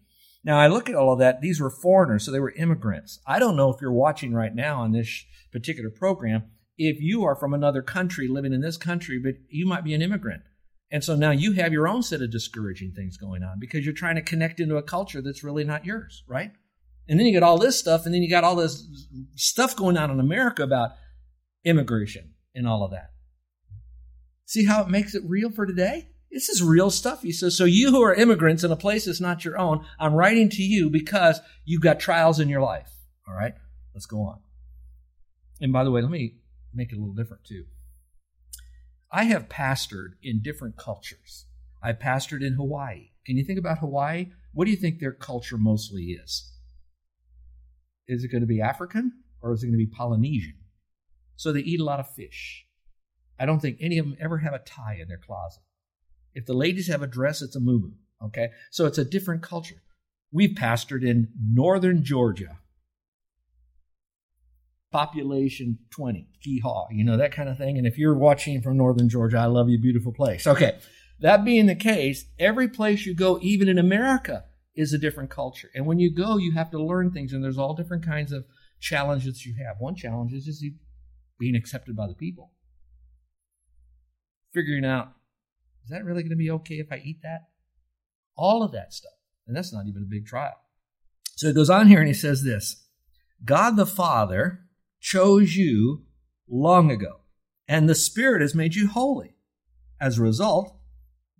Now, 0.44 0.58
I 0.58 0.66
look 0.66 0.88
at 0.88 0.96
all 0.96 1.12
of 1.12 1.20
that. 1.20 1.40
These 1.40 1.60
were 1.60 1.70
foreigners, 1.70 2.24
so 2.24 2.30
they 2.30 2.40
were 2.40 2.52
immigrants. 2.52 3.20
I 3.26 3.38
don't 3.38 3.56
know 3.56 3.72
if 3.72 3.80
you're 3.80 3.92
watching 3.92 4.32
right 4.34 4.54
now 4.54 4.80
on 4.80 4.92
this 4.92 5.24
particular 5.52 5.90
program, 5.90 6.44
if 6.76 7.00
you 7.00 7.24
are 7.24 7.36
from 7.36 7.54
another 7.54 7.82
country 7.82 8.28
living 8.28 8.52
in 8.52 8.60
this 8.60 8.76
country, 8.76 9.18
but 9.18 9.34
you 9.48 9.66
might 9.66 9.84
be 9.84 9.94
an 9.94 10.02
immigrant. 10.02 10.42
And 10.90 11.02
so 11.02 11.16
now 11.16 11.30
you 11.30 11.52
have 11.52 11.72
your 11.72 11.88
own 11.88 12.02
set 12.02 12.22
of 12.22 12.30
discouraging 12.30 12.92
things 12.92 13.16
going 13.16 13.42
on 13.42 13.58
because 13.58 13.84
you're 13.84 13.94
trying 13.94 14.16
to 14.16 14.22
connect 14.22 14.60
into 14.60 14.76
a 14.76 14.82
culture 14.82 15.20
that's 15.20 15.42
really 15.42 15.64
not 15.64 15.84
yours, 15.84 16.22
right? 16.28 16.52
And 17.08 17.18
then 17.18 17.26
you 17.26 17.38
got 17.38 17.46
all 17.46 17.58
this 17.58 17.78
stuff, 17.78 18.04
and 18.04 18.14
then 18.14 18.22
you 18.22 18.30
got 18.30 18.44
all 18.44 18.56
this 18.56 18.86
stuff 19.36 19.76
going 19.76 19.96
on 19.96 20.10
in 20.10 20.18
America 20.18 20.62
about 20.62 20.92
immigration 21.64 22.34
and 22.54 22.66
all 22.66 22.84
of 22.84 22.90
that. 22.90 23.10
See 24.44 24.64
how 24.64 24.82
it 24.82 24.88
makes 24.88 25.14
it 25.14 25.22
real 25.26 25.50
for 25.50 25.66
today? 25.66 26.08
This 26.30 26.48
is 26.48 26.62
real 26.62 26.90
stuff. 26.90 27.22
He 27.22 27.32
says, 27.32 27.56
So 27.56 27.64
you 27.64 27.90
who 27.90 28.02
are 28.02 28.14
immigrants 28.14 28.64
in 28.64 28.70
a 28.70 28.76
place 28.76 29.06
that's 29.06 29.20
not 29.20 29.44
your 29.44 29.58
own, 29.58 29.84
I'm 29.98 30.14
writing 30.14 30.48
to 30.50 30.62
you 30.62 30.90
because 30.90 31.40
you've 31.64 31.82
got 31.82 32.00
trials 32.00 32.40
in 32.40 32.48
your 32.48 32.60
life. 32.60 32.90
All 33.28 33.34
right, 33.34 33.54
let's 33.94 34.06
go 34.06 34.20
on. 34.22 34.40
And 35.60 35.72
by 35.72 35.84
the 35.84 35.90
way, 35.90 36.02
let 36.02 36.10
me 36.10 36.36
make 36.74 36.92
it 36.92 36.96
a 36.96 36.98
little 36.98 37.14
different 37.14 37.44
too. 37.44 37.64
I 39.10 39.24
have 39.24 39.48
pastored 39.48 40.10
in 40.22 40.42
different 40.42 40.76
cultures. 40.76 41.46
I 41.82 41.92
pastored 41.92 42.44
in 42.44 42.54
Hawaii. 42.54 43.10
Can 43.24 43.36
you 43.36 43.44
think 43.44 43.58
about 43.58 43.78
Hawaii? 43.78 44.30
What 44.52 44.64
do 44.64 44.70
you 44.70 44.76
think 44.76 44.98
their 44.98 45.12
culture 45.12 45.56
mostly 45.56 46.02
is? 46.02 46.52
Is 48.08 48.24
it 48.24 48.28
going 48.28 48.42
to 48.42 48.46
be 48.46 48.60
African 48.60 49.12
or 49.42 49.52
is 49.52 49.62
it 49.62 49.66
going 49.66 49.78
to 49.78 49.84
be 49.84 49.90
Polynesian? 49.90 50.54
So 51.36 51.52
they 51.52 51.60
eat 51.60 51.80
a 51.80 51.84
lot 51.84 52.00
of 52.00 52.10
fish. 52.14 52.66
I 53.38 53.46
don't 53.46 53.60
think 53.60 53.78
any 53.80 53.98
of 53.98 54.06
them 54.06 54.16
ever 54.20 54.38
have 54.38 54.54
a 54.54 54.58
tie 54.58 54.98
in 55.00 55.08
their 55.08 55.18
closet. 55.18 55.62
If 56.34 56.46
the 56.46 56.54
ladies 56.54 56.88
have 56.88 57.02
a 57.02 57.06
dress, 57.06 57.42
it's 57.42 57.56
a 57.56 57.60
muumuu. 57.60 57.92
Okay? 58.24 58.48
So 58.70 58.86
it's 58.86 58.98
a 58.98 59.04
different 59.04 59.42
culture. 59.42 59.82
We've 60.32 60.56
pastored 60.56 61.06
in 61.06 61.28
northern 61.52 62.02
Georgia. 62.02 62.58
Population 64.92 65.78
20, 65.90 66.28
Keehaw, 66.46 66.86
you 66.90 67.04
know, 67.04 67.16
that 67.18 67.32
kind 67.32 67.48
of 67.48 67.58
thing. 67.58 67.76
And 67.76 67.86
if 67.86 67.98
you're 67.98 68.16
watching 68.16 68.62
from 68.62 68.76
northern 68.76 69.08
Georgia, 69.08 69.38
I 69.38 69.46
love 69.46 69.68
you, 69.68 69.78
beautiful 69.78 70.12
place. 70.12 70.46
Okay. 70.46 70.78
That 71.20 71.44
being 71.44 71.66
the 71.66 71.74
case, 71.74 72.24
every 72.38 72.68
place 72.68 73.04
you 73.04 73.14
go, 73.14 73.38
even 73.42 73.68
in 73.68 73.78
America, 73.78 74.44
is 74.76 74.92
a 74.92 74.98
different 74.98 75.30
culture. 75.30 75.70
And 75.74 75.86
when 75.86 75.98
you 75.98 76.14
go, 76.14 76.36
you 76.36 76.52
have 76.52 76.70
to 76.70 76.82
learn 76.82 77.10
things, 77.10 77.32
and 77.32 77.42
there's 77.42 77.58
all 77.58 77.74
different 77.74 78.04
kinds 78.04 78.30
of 78.30 78.44
challenges 78.78 79.46
you 79.46 79.54
have. 79.64 79.76
One 79.78 79.96
challenge 79.96 80.32
is 80.32 80.44
just 80.44 80.64
being 81.38 81.56
accepted 81.56 81.96
by 81.96 82.06
the 82.06 82.14
people. 82.14 82.52
Figuring 84.52 84.84
out, 84.84 85.12
is 85.84 85.90
that 85.90 86.04
really 86.04 86.22
going 86.22 86.30
to 86.30 86.36
be 86.36 86.50
okay 86.50 86.76
if 86.76 86.92
I 86.92 87.02
eat 87.04 87.22
that? 87.22 87.48
All 88.36 88.62
of 88.62 88.72
that 88.72 88.92
stuff. 88.92 89.12
And 89.46 89.56
that's 89.56 89.72
not 89.72 89.86
even 89.86 90.02
a 90.02 90.10
big 90.10 90.26
trial. 90.26 90.54
So 91.36 91.48
he 91.48 91.54
goes 91.54 91.70
on 91.70 91.88
here 91.88 91.98
and 91.98 92.08
he 92.08 92.14
says 92.14 92.42
this 92.42 92.84
God 93.44 93.76
the 93.76 93.86
Father 93.86 94.60
chose 95.00 95.56
you 95.56 96.04
long 96.48 96.90
ago, 96.90 97.20
and 97.68 97.88
the 97.88 97.94
Spirit 97.94 98.42
has 98.42 98.54
made 98.54 98.74
you 98.74 98.88
holy. 98.88 99.36
As 100.00 100.18
a 100.18 100.22
result, 100.22 100.76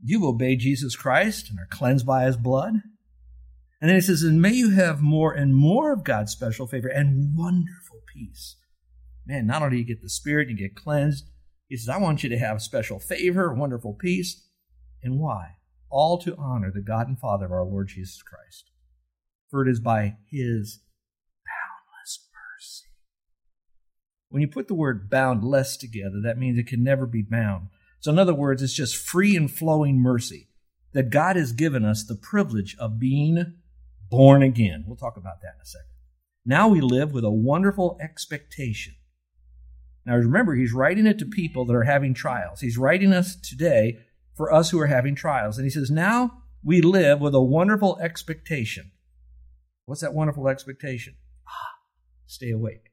you've 0.02 0.22
obeyed 0.22 0.60
Jesus 0.60 0.96
Christ 0.96 1.50
and 1.50 1.58
are 1.58 1.68
cleansed 1.70 2.06
by 2.06 2.24
his 2.24 2.36
blood. 2.36 2.74
And 3.80 3.90
then 3.90 3.96
he 3.96 4.00
says, 4.00 4.22
And 4.22 4.40
may 4.40 4.52
you 4.52 4.70
have 4.70 5.00
more 5.00 5.32
and 5.32 5.54
more 5.54 5.92
of 5.92 6.04
God's 6.04 6.32
special 6.32 6.66
favor 6.66 6.88
and 6.88 7.36
wonderful 7.36 8.00
peace. 8.12 8.56
Man, 9.26 9.46
not 9.46 9.62
only 9.62 9.76
do 9.76 9.80
you 9.80 9.86
get 9.86 10.02
the 10.02 10.08
Spirit, 10.08 10.48
you 10.48 10.56
get 10.56 10.76
cleansed. 10.76 11.24
He 11.68 11.76
says, 11.76 11.88
I 11.88 11.98
want 11.98 12.22
you 12.22 12.28
to 12.30 12.38
have 12.38 12.62
special 12.62 12.98
favor, 12.98 13.52
wonderful 13.52 13.94
peace. 13.94 14.46
And 15.02 15.18
why? 15.18 15.56
All 15.90 16.18
to 16.18 16.36
honor 16.36 16.70
the 16.72 16.80
God 16.80 17.08
and 17.08 17.18
Father 17.18 17.46
of 17.46 17.52
our 17.52 17.64
Lord 17.64 17.88
Jesus 17.88 18.22
Christ. 18.22 18.70
For 19.50 19.66
it 19.66 19.70
is 19.70 19.80
by 19.80 20.16
his 20.30 20.80
boundless 21.44 22.28
mercy. 22.32 22.86
When 24.28 24.42
you 24.42 24.48
put 24.48 24.68
the 24.68 24.74
word 24.74 25.10
boundless 25.10 25.76
together, 25.76 26.20
that 26.22 26.38
means 26.38 26.58
it 26.58 26.66
can 26.66 26.82
never 26.82 27.06
be 27.06 27.22
bound. 27.22 27.68
So, 28.00 28.10
in 28.10 28.18
other 28.18 28.34
words, 28.34 28.62
it's 28.62 28.74
just 28.74 28.96
free 28.96 29.36
and 29.36 29.50
flowing 29.50 30.00
mercy 30.00 30.48
that 30.92 31.10
God 31.10 31.36
has 31.36 31.52
given 31.52 31.84
us 31.84 32.04
the 32.04 32.14
privilege 32.14 32.76
of 32.78 32.98
being 32.98 33.54
born 34.10 34.42
again. 34.42 34.84
We'll 34.86 34.96
talk 34.96 35.16
about 35.16 35.40
that 35.42 35.54
in 35.56 35.62
a 35.62 35.66
second. 35.66 35.86
Now 36.44 36.68
we 36.68 36.80
live 36.80 37.12
with 37.12 37.24
a 37.24 37.30
wonderful 37.30 37.98
expectation. 38.00 38.94
Now 40.04 40.14
remember, 40.14 40.54
he's 40.54 40.72
writing 40.72 41.06
it 41.06 41.18
to 41.18 41.26
people 41.26 41.64
that 41.64 41.74
are 41.74 41.82
having 41.82 42.14
trials. 42.14 42.60
He's 42.60 42.78
writing 42.78 43.12
us 43.12 43.34
today 43.34 43.98
for 44.36 44.52
us 44.52 44.70
who 44.70 44.78
are 44.80 44.86
having 44.86 45.16
trials. 45.16 45.58
And 45.58 45.64
he 45.64 45.70
says, 45.70 45.90
Now 45.90 46.42
we 46.62 46.80
live 46.80 47.20
with 47.20 47.34
a 47.34 47.40
wonderful 47.40 47.98
expectation. 48.00 48.92
What's 49.86 50.02
that 50.02 50.14
wonderful 50.14 50.48
expectation? 50.48 51.16
Ah, 51.48 51.80
stay 52.26 52.50
awake. 52.50 52.90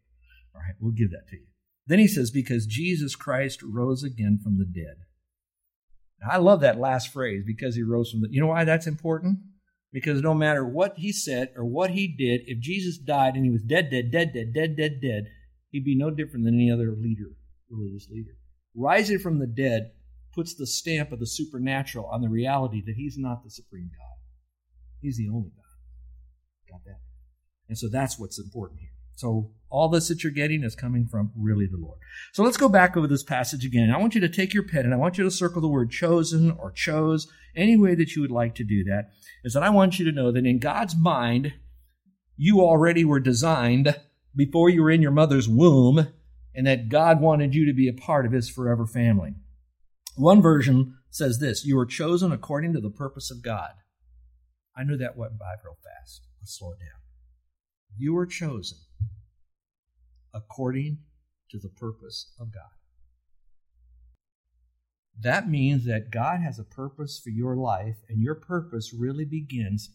All 0.56 0.62
right, 0.62 0.76
we'll 0.80 0.92
give 0.92 1.12
that 1.12 1.28
to 1.30 1.36
you. 1.36 1.46
Then 1.86 2.00
he 2.00 2.08
says, 2.08 2.32
Because 2.32 2.66
Jesus 2.66 3.16
Christ 3.16 3.62
rose 3.62 4.04
again 4.04 4.40
from 4.44 4.58
the 4.58 4.66
dead. 4.66 5.06
I 6.28 6.38
love 6.38 6.62
that 6.62 6.80
last 6.80 7.12
phrase, 7.12 7.44
because 7.46 7.76
he 7.76 7.84
rose 7.84 8.10
from 8.10 8.22
the 8.22 8.30
You 8.32 8.40
know 8.42 8.48
why 8.48 8.64
that's 8.64 8.88
important? 8.88 9.40
Because 9.94 10.22
no 10.22 10.34
matter 10.34 10.66
what 10.68 10.96
he 10.98 11.14
said 11.14 11.54
or 11.56 11.64
what 11.64 11.92
he 11.92 12.08
did, 12.08 12.42
if 12.48 12.60
Jesus 12.60 12.98
died 12.98 13.36
and 13.36 13.46
he 13.46 13.52
was 13.52 13.62
dead, 13.62 13.92
dead, 13.92 14.12
dead, 14.12 14.34
dead, 14.34 14.54
dead, 14.54 14.76
dead, 14.76 15.00
dead, 15.00 15.26
he'd 15.70 15.86
be 15.86 15.96
no 15.96 16.10
different 16.10 16.46
than 16.46 16.56
any 16.56 16.72
other 16.72 16.92
leader, 16.92 17.36
religious 17.70 18.10
leader. 18.10 18.36
Rising 18.76 19.20
from 19.20 19.38
the 19.38 19.46
dead 19.46 19.92
puts 20.34 20.56
the 20.56 20.66
stamp 20.66 21.12
of 21.12 21.20
the 21.20 21.28
supernatural 21.28 22.08
on 22.08 22.22
the 22.22 22.30
reality 22.30 22.82
that 22.84 22.96
he's 22.96 23.20
not 23.20 23.44
the 23.44 23.52
supreme 23.52 23.92
God. 23.96 24.18
He's 25.00 25.18
the 25.18 25.30
only 25.30 25.52
God. 25.52 26.72
Got 26.72 26.86
that? 26.86 27.02
And 27.70 27.78
so 27.78 27.88
that's 27.88 28.18
what's 28.18 28.40
important 28.40 28.80
here. 28.80 28.93
So 29.16 29.52
all 29.70 29.90
this 29.90 30.08
that 30.08 30.24
you're 30.24 30.32
getting 30.32 30.64
is 30.64 30.76
coming 30.76 31.08
from 31.08 31.32
really 31.36 31.66
the 31.66 31.78
Lord. 31.78 31.98
So 32.32 32.44
let's 32.44 32.58
go 32.58 32.70
back 32.70 32.96
over 32.96 33.08
this 33.08 33.24
passage 33.24 33.66
again. 33.66 33.92
I 33.92 33.98
want 33.98 34.14
you 34.16 34.22
to 34.22 34.30
take 34.30 34.54
your 34.54 34.64
pen 34.64 34.86
and 34.86 34.94
I 34.94 34.98
want 34.98 35.18
you 35.18 35.24
to 35.24 35.32
circle 35.32 35.62
the 35.62 35.68
word 35.68 35.90
chosen 35.90 36.52
or 36.52 36.72
chose, 36.72 37.28
any 37.56 37.76
way 37.76 37.96
that 37.96 38.16
you 38.16 38.22
would 38.22 38.32
like 38.32 38.54
to 38.56 38.64
do 38.64 38.84
that. 38.86 39.10
Is 39.44 39.54
that 39.54 39.64
I 39.64 39.70
want 39.70 39.98
you 39.98 40.06
to 40.06 40.12
know 40.12 40.32
that 40.32 40.46
in 40.46 40.60
God's 40.60 40.96
mind, 40.96 41.54
you 42.38 42.62
already 42.62 43.04
were 43.04 43.20
designed 43.20 44.00
before 44.36 44.70
you 44.70 44.84
were 44.84 44.92
in 44.92 45.02
your 45.02 45.12
mother's 45.12 45.50
womb 45.50 46.08
and 46.56 46.68
that 46.68 46.90
God 46.90 47.20
wanted 47.20 47.56
you 47.56 47.66
to 47.66 47.74
be 47.74 47.88
a 47.88 47.94
part 47.94 48.26
of 48.26 48.32
his 48.32 48.50
forever 48.50 48.86
family. 48.86 49.34
One 50.16 50.42
version 50.42 50.98
says 51.10 51.40
this 51.40 51.66
You 51.66 51.76
were 51.76 51.86
chosen 51.86 52.32
according 52.32 52.74
to 52.74 52.82
the 52.82 52.90
purpose 52.90 53.32
of 53.32 53.44
God. 53.44 53.72
I 54.78 54.84
knew 54.84 54.98
that 54.98 55.18
went 55.18 55.40
by 55.40 55.54
real 55.64 55.78
fast. 55.84 56.28
Let's 56.40 56.58
slow 56.58 56.72
it 56.72 56.80
down. 56.80 57.02
You 57.98 58.14
were 58.14 58.26
chosen 58.26 58.80
according 60.34 61.00
to 61.52 61.60
the 61.60 61.70
purpose 61.70 62.34
of 62.40 62.54
God. 62.54 62.72
That 65.20 65.48
means 65.48 65.86
that 65.86 66.12
God 66.12 66.42
has 66.42 66.58
a 66.58 66.64
purpose 66.64 67.20
for 67.24 67.30
your 67.30 67.56
life, 67.56 67.98
and 68.10 68.22
your 68.22 68.36
purpose 68.36 68.94
really 68.94 69.26
begins 69.26 69.92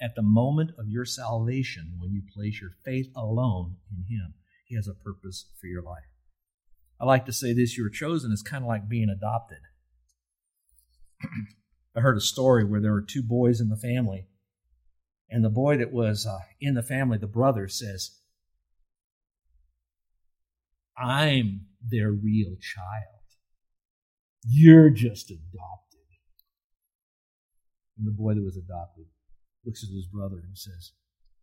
at 0.00 0.14
the 0.14 0.22
moment 0.22 0.72
of 0.78 0.88
your 0.88 1.04
salvation 1.04 1.94
when 1.98 2.12
you 2.12 2.22
place 2.34 2.60
your 2.60 2.72
faith 2.84 3.08
alone 3.16 3.76
in 3.90 4.04
Him. 4.14 4.34
He 4.66 4.76
has 4.76 4.86
a 4.86 4.94
purpose 4.94 5.46
for 5.60 5.66
your 5.66 5.82
life. 5.82 6.04
I 7.00 7.06
like 7.06 7.26
to 7.26 7.32
say 7.32 7.52
this 7.52 7.76
you 7.76 7.84
were 7.84 7.90
chosen 7.90 8.32
is 8.32 8.42
kind 8.42 8.62
of 8.62 8.68
like 8.68 8.88
being 8.88 9.08
adopted. 9.08 9.58
I 11.96 12.00
heard 12.00 12.16
a 12.16 12.20
story 12.20 12.64
where 12.64 12.80
there 12.80 12.92
were 12.92 13.02
two 13.02 13.22
boys 13.22 13.60
in 13.60 13.70
the 13.70 13.76
family, 13.76 14.26
and 15.30 15.44
the 15.44 15.50
boy 15.50 15.78
that 15.78 15.92
was 15.92 16.26
uh, 16.26 16.40
in 16.60 16.74
the 16.74 16.82
family, 16.82 17.18
the 17.18 17.26
brother, 17.26 17.68
says, 17.68 18.18
I'm 21.00 21.66
their 21.82 22.10
real 22.10 22.56
child. 22.60 23.18
You're 24.44 24.90
just 24.90 25.30
adopted. 25.30 25.88
And 27.98 28.06
the 28.06 28.12
boy 28.12 28.34
that 28.34 28.44
was 28.44 28.56
adopted 28.56 29.06
looks 29.64 29.82
at 29.82 29.94
his 29.94 30.06
brother 30.06 30.36
and 30.36 30.56
says, 30.56 30.92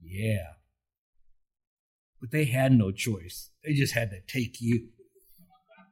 Yeah. 0.02 0.54
But 2.22 2.32
they 2.32 2.46
had 2.46 2.72
no 2.72 2.92
choice. 2.92 3.52
They 3.64 3.74
just 3.74 3.94
had 3.94 4.10
to 4.12 4.22
take 4.28 4.62
you. 4.62 4.88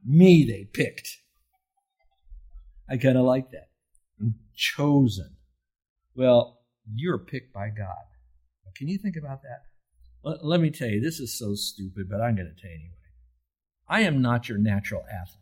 Me, 0.05 0.45
they 0.45 0.65
picked. 0.65 1.17
I 2.89 2.97
kind 2.97 3.17
of 3.17 3.25
like 3.25 3.51
that. 3.51 3.69
I'm 4.19 4.35
chosen. 4.55 5.35
Well, 6.15 6.59
you're 6.93 7.19
picked 7.19 7.53
by 7.53 7.69
God. 7.69 8.05
Can 8.75 8.87
you 8.87 8.97
think 8.97 9.15
about 9.15 9.41
that? 9.43 9.63
Let, 10.43 10.61
me 10.61 10.71
tell 10.71 10.87
you, 10.87 11.01
this 11.01 11.19
is 11.19 11.37
so 11.37 11.53
stupid, 11.53 12.09
but 12.09 12.21
I'm 12.21 12.35
going 12.35 12.53
to 12.53 12.61
tell 12.61 12.71
you 12.71 12.77
anyway. 12.77 13.02
I 13.93 13.99
am 14.01 14.23
not 14.23 14.49
your 14.49 14.57
natural 14.57 15.03
athlete. 15.03 15.37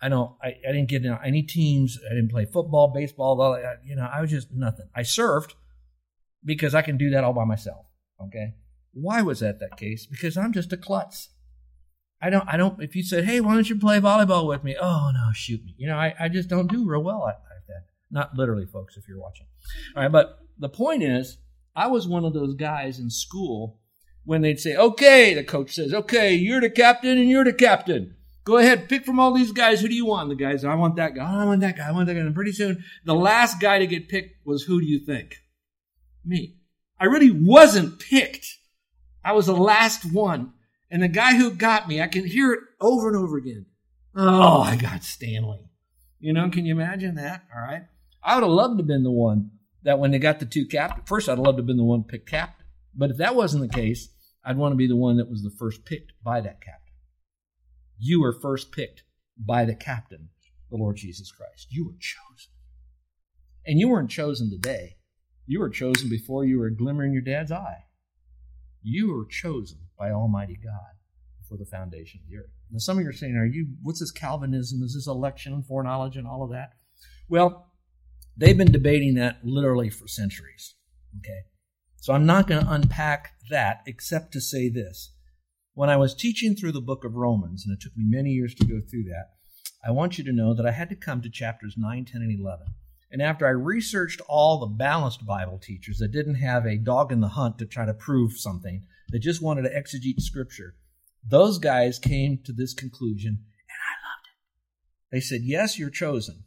I 0.00 0.08
don't. 0.08 0.30
I, 0.40 0.54
I 0.68 0.70
didn't 0.72 0.88
get 0.88 1.04
in 1.04 1.18
any 1.24 1.42
teams. 1.42 1.98
I 2.08 2.14
didn't 2.14 2.30
play 2.30 2.44
football, 2.44 2.92
baseball. 2.94 3.40
All, 3.40 3.60
you 3.84 3.96
know, 3.96 4.08
I 4.14 4.20
was 4.20 4.30
just 4.30 4.52
nothing. 4.52 4.86
I 4.94 5.00
surfed 5.00 5.54
because 6.44 6.72
I 6.72 6.82
can 6.82 6.96
do 6.96 7.10
that 7.10 7.24
all 7.24 7.32
by 7.32 7.44
myself. 7.44 7.86
Okay. 8.22 8.54
Why 8.92 9.22
was 9.22 9.40
that 9.40 9.58
that 9.58 9.76
case? 9.76 10.06
Because 10.06 10.36
I'm 10.36 10.52
just 10.52 10.72
a 10.72 10.76
klutz. 10.76 11.30
I 12.22 12.30
don't, 12.30 12.48
I 12.48 12.56
don't, 12.56 12.80
if 12.80 12.94
you 12.94 13.02
said, 13.02 13.24
hey, 13.24 13.40
why 13.40 13.54
don't 13.54 13.68
you 13.68 13.76
play 13.76 13.98
volleyball 13.98 14.46
with 14.46 14.62
me? 14.62 14.76
Oh, 14.80 15.10
no, 15.12 15.32
shoot 15.34 15.64
me. 15.64 15.74
You 15.76 15.88
know, 15.88 15.96
I, 15.96 16.14
I 16.18 16.28
just 16.28 16.48
don't 16.48 16.70
do 16.70 16.88
real 16.88 17.02
well 17.02 17.26
at, 17.26 17.34
at 17.34 17.66
that. 17.66 17.86
Not 18.10 18.36
literally, 18.36 18.66
folks, 18.66 18.96
if 18.96 19.08
you're 19.08 19.20
watching. 19.20 19.46
All 19.96 20.02
right, 20.04 20.12
but 20.12 20.38
the 20.58 20.68
point 20.68 21.02
is, 21.02 21.38
I 21.74 21.88
was 21.88 22.06
one 22.06 22.24
of 22.24 22.32
those 22.32 22.54
guys 22.54 23.00
in 23.00 23.10
school 23.10 23.80
when 24.24 24.42
they'd 24.42 24.60
say, 24.60 24.74
okay, 24.74 25.34
the 25.34 25.44
coach 25.44 25.74
says, 25.74 25.92
okay, 25.92 26.34
you're 26.34 26.60
the 26.60 26.70
captain 26.70 27.18
and 27.18 27.28
you're 27.28 27.44
the 27.44 27.52
captain. 27.52 28.16
Go 28.44 28.58
ahead, 28.58 28.88
pick 28.88 29.04
from 29.04 29.18
all 29.18 29.32
these 29.32 29.52
guys. 29.52 29.80
Who 29.80 29.88
do 29.88 29.94
you 29.94 30.04
want? 30.04 30.28
The 30.28 30.34
guys, 30.34 30.64
I 30.64 30.74
want 30.74 30.96
that 30.96 31.14
guy. 31.14 31.24
I 31.24 31.44
want 31.44 31.60
that 31.60 31.76
guy. 31.76 31.88
I 31.88 31.92
want 31.92 32.06
that 32.08 32.14
guy. 32.14 32.20
And 32.20 32.34
pretty 32.34 32.52
soon, 32.52 32.84
the 33.04 33.14
last 33.14 33.58
guy 33.58 33.78
to 33.78 33.86
get 33.86 34.08
picked 34.08 34.46
was 34.46 34.64
who 34.64 34.80
do 34.80 34.86
you 34.86 34.98
think? 34.98 35.36
Me. 36.24 36.56
I 37.00 37.06
really 37.06 37.30
wasn't 37.30 37.98
picked. 38.00 38.46
I 39.24 39.32
was 39.32 39.46
the 39.46 39.56
last 39.56 40.04
one. 40.04 40.52
And 40.90 41.02
the 41.02 41.08
guy 41.08 41.36
who 41.36 41.50
got 41.50 41.88
me, 41.88 42.02
I 42.02 42.06
can 42.06 42.26
hear 42.26 42.52
it 42.52 42.60
over 42.80 43.08
and 43.08 43.16
over 43.16 43.38
again. 43.38 43.66
Oh, 44.14 44.60
I 44.60 44.76
got 44.76 45.02
Stanley. 45.02 45.70
You 46.20 46.32
know, 46.32 46.48
can 46.50 46.66
you 46.66 46.74
imagine 46.74 47.16
that? 47.16 47.44
All 47.54 47.62
right. 47.62 47.82
I 48.22 48.34
would 48.34 48.44
have 48.44 48.52
loved 48.52 48.78
to 48.78 48.82
have 48.82 48.88
been 48.88 49.02
the 49.02 49.10
one 49.10 49.50
that 49.82 49.98
when 49.98 50.10
they 50.10 50.18
got 50.18 50.38
the 50.38 50.46
two 50.46 50.66
captain, 50.66 51.02
first 51.04 51.28
I'd 51.28 51.32
have 51.32 51.40
loved 51.40 51.56
to 51.56 51.62
have 51.62 51.66
been 51.66 51.78
the 51.78 51.84
one 51.84 52.04
picked 52.04 52.28
captain. 52.28 52.64
But 52.94 53.10
if 53.10 53.16
that 53.16 53.34
wasn't 53.34 53.70
the 53.70 53.76
case, 53.76 54.08
I'd 54.44 54.56
want 54.56 54.72
to 54.72 54.76
be 54.76 54.86
the 54.86 54.96
one 54.96 55.16
that 55.16 55.30
was 55.30 55.42
the 55.42 55.50
first 55.50 55.84
picked 55.84 56.12
by 56.22 56.40
that 56.40 56.60
captain. 56.60 56.94
You 57.98 58.20
were 58.20 58.32
first 58.32 58.72
picked 58.72 59.04
by 59.38 59.64
the 59.64 59.74
captain, 59.74 60.28
the 60.70 60.76
Lord 60.76 60.96
Jesus 60.96 61.32
Christ. 61.32 61.68
You 61.70 61.86
were 61.86 61.96
chosen. 61.98 62.52
And 63.66 63.78
you 63.78 63.88
weren't 63.88 64.10
chosen 64.10 64.50
today. 64.50 64.96
You 65.46 65.60
were 65.60 65.70
chosen 65.70 66.08
before 66.08 66.44
you 66.44 66.58
were 66.58 66.66
a 66.66 66.76
glimmer 66.76 67.04
in 67.04 67.12
your 67.12 67.22
dad's 67.22 67.52
eye. 67.52 67.84
You 68.82 69.12
were 69.14 69.26
chosen 69.26 69.78
by 69.98 70.10
Almighty 70.10 70.58
God 70.62 70.98
for 71.48 71.56
the 71.56 71.64
foundation 71.64 72.20
of 72.22 72.30
the 72.30 72.36
earth. 72.38 72.50
Now, 72.70 72.78
some 72.78 72.98
of 72.98 73.02
you 73.02 73.08
are 73.08 73.12
saying, 73.12 73.36
"Are 73.36 73.46
you? 73.46 73.76
What's 73.82 74.00
this 74.00 74.10
Calvinism? 74.10 74.82
Is 74.82 74.94
this 74.94 75.06
election 75.06 75.52
and 75.52 75.64
foreknowledge 75.64 76.16
and 76.16 76.26
all 76.26 76.42
of 76.42 76.50
that?" 76.50 76.72
Well, 77.28 77.72
they've 78.36 78.56
been 78.56 78.72
debating 78.72 79.14
that 79.14 79.44
literally 79.44 79.90
for 79.90 80.08
centuries. 80.08 80.74
Okay, 81.18 81.44
so 82.04 82.12
I'm 82.12 82.26
not 82.26 82.46
going 82.46 82.62
to 82.62 82.70
unpack 82.70 83.30
that 83.48 83.80
except 83.86 84.30
to 84.34 84.40
say 84.42 84.68
this: 84.68 85.14
when 85.72 85.88
I 85.88 85.96
was 85.96 86.14
teaching 86.14 86.54
through 86.54 86.72
the 86.72 86.82
book 86.82 87.02
of 87.02 87.14
Romans, 87.14 87.64
and 87.64 87.74
it 87.74 87.80
took 87.80 87.96
me 87.96 88.04
many 88.06 88.32
years 88.32 88.54
to 88.56 88.66
go 88.66 88.78
through 88.78 89.04
that, 89.04 89.30
I 89.82 89.90
want 89.90 90.18
you 90.18 90.24
to 90.24 90.32
know 90.32 90.52
that 90.52 90.66
I 90.66 90.72
had 90.72 90.90
to 90.90 90.96
come 90.96 91.22
to 91.22 91.30
chapters 91.30 91.76
9, 91.78 92.04
10, 92.04 92.20
and 92.20 92.38
11. 92.38 92.66
And 93.10 93.22
after 93.22 93.46
I 93.46 93.52
researched 93.52 94.20
all 94.28 94.60
the 94.60 94.66
balanced 94.66 95.24
Bible 95.24 95.58
teachers 95.58 95.96
that 95.96 96.12
didn't 96.12 96.34
have 96.34 96.66
a 96.66 96.76
dog 96.76 97.10
in 97.10 97.22
the 97.22 97.28
hunt 97.28 97.56
to 97.60 97.64
try 97.64 97.86
to 97.86 97.94
prove 97.94 98.36
something, 98.36 98.84
that 99.08 99.20
just 99.20 99.40
wanted 99.40 99.62
to 99.62 99.70
exegete 99.70 100.20
scripture, 100.20 100.74
those 101.26 101.58
guys 101.58 101.98
came 101.98 102.38
to 102.44 102.52
this 102.52 102.74
conclusion, 102.74 103.30
and 103.30 103.80
I 103.80 103.96
loved 104.04 104.26
it. 104.26 105.10
They 105.10 105.20
said, 105.20 105.40
Yes, 105.42 105.78
you're 105.78 105.88
chosen. 105.88 106.44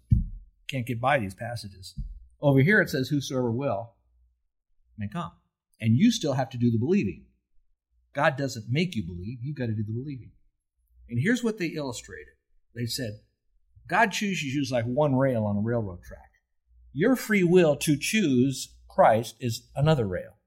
Can't 0.70 0.86
get 0.86 1.02
by 1.02 1.18
these 1.18 1.34
passages. 1.34 1.96
Over 2.40 2.60
here 2.60 2.80
it 2.80 2.92
says, 2.92 3.08
Whosoever 3.08 3.52
will 3.52 3.96
may 5.00 5.08
come. 5.08 5.32
And 5.80 5.96
you 5.96 6.12
still 6.12 6.34
have 6.34 6.50
to 6.52 6.58
do 6.58 6.72
the 6.72 6.80
believing. 6.80 7.26
God 8.14 8.36
doesn't 8.36 8.66
make 8.70 8.96
you 8.96 9.04
believe, 9.06 9.40
you've 9.42 9.58
got 9.58 9.68
to 9.68 9.76
do 9.76 9.84
the 9.84 9.94
believing. 9.94 10.32
And 11.10 11.20
here's 11.22 11.44
what 11.44 11.58
they 11.58 11.68
illustrated 11.68 12.34
they 12.76 12.86
said, 12.86 13.20
God 13.88 14.12
chooses 14.12 14.44
you 14.44 14.64
like 14.70 14.86
one 14.86 15.16
rail 15.16 15.46
on 15.46 15.58
a 15.58 15.62
railroad 15.62 16.04
track. 16.04 16.30
Your 16.94 17.16
free 17.16 17.44
will 17.44 17.76
to 17.78 17.98
choose 17.98 18.76
Christ 18.90 19.36
is 19.40 19.68
another 19.76 20.06
rail. 20.06 20.38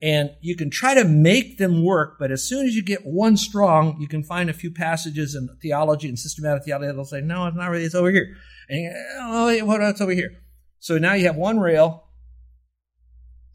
And 0.00 0.30
you 0.40 0.54
can 0.54 0.70
try 0.70 0.94
to 0.94 1.04
make 1.04 1.58
them 1.58 1.84
work, 1.84 2.16
but 2.20 2.30
as 2.30 2.44
soon 2.44 2.66
as 2.66 2.76
you 2.76 2.84
get 2.84 3.04
one 3.04 3.36
strong, 3.36 4.00
you 4.00 4.06
can 4.06 4.22
find 4.22 4.48
a 4.48 4.52
few 4.52 4.70
passages 4.70 5.34
in 5.34 5.48
theology 5.60 6.08
and 6.08 6.16
systematic 6.16 6.64
theology 6.64 6.86
that'll 6.86 7.04
say, 7.04 7.20
no, 7.20 7.48
it's 7.48 7.56
not 7.56 7.68
really, 7.70 7.84
it's 7.84 7.96
over 7.96 8.10
here. 8.10 8.36
And 8.68 8.94
oh, 9.20 9.64
what 9.64 9.82
else 9.82 10.00
over 10.00 10.12
here? 10.12 10.30
So 10.78 10.98
now 10.98 11.14
you 11.14 11.26
have 11.26 11.34
one 11.34 11.58
rail, 11.58 12.04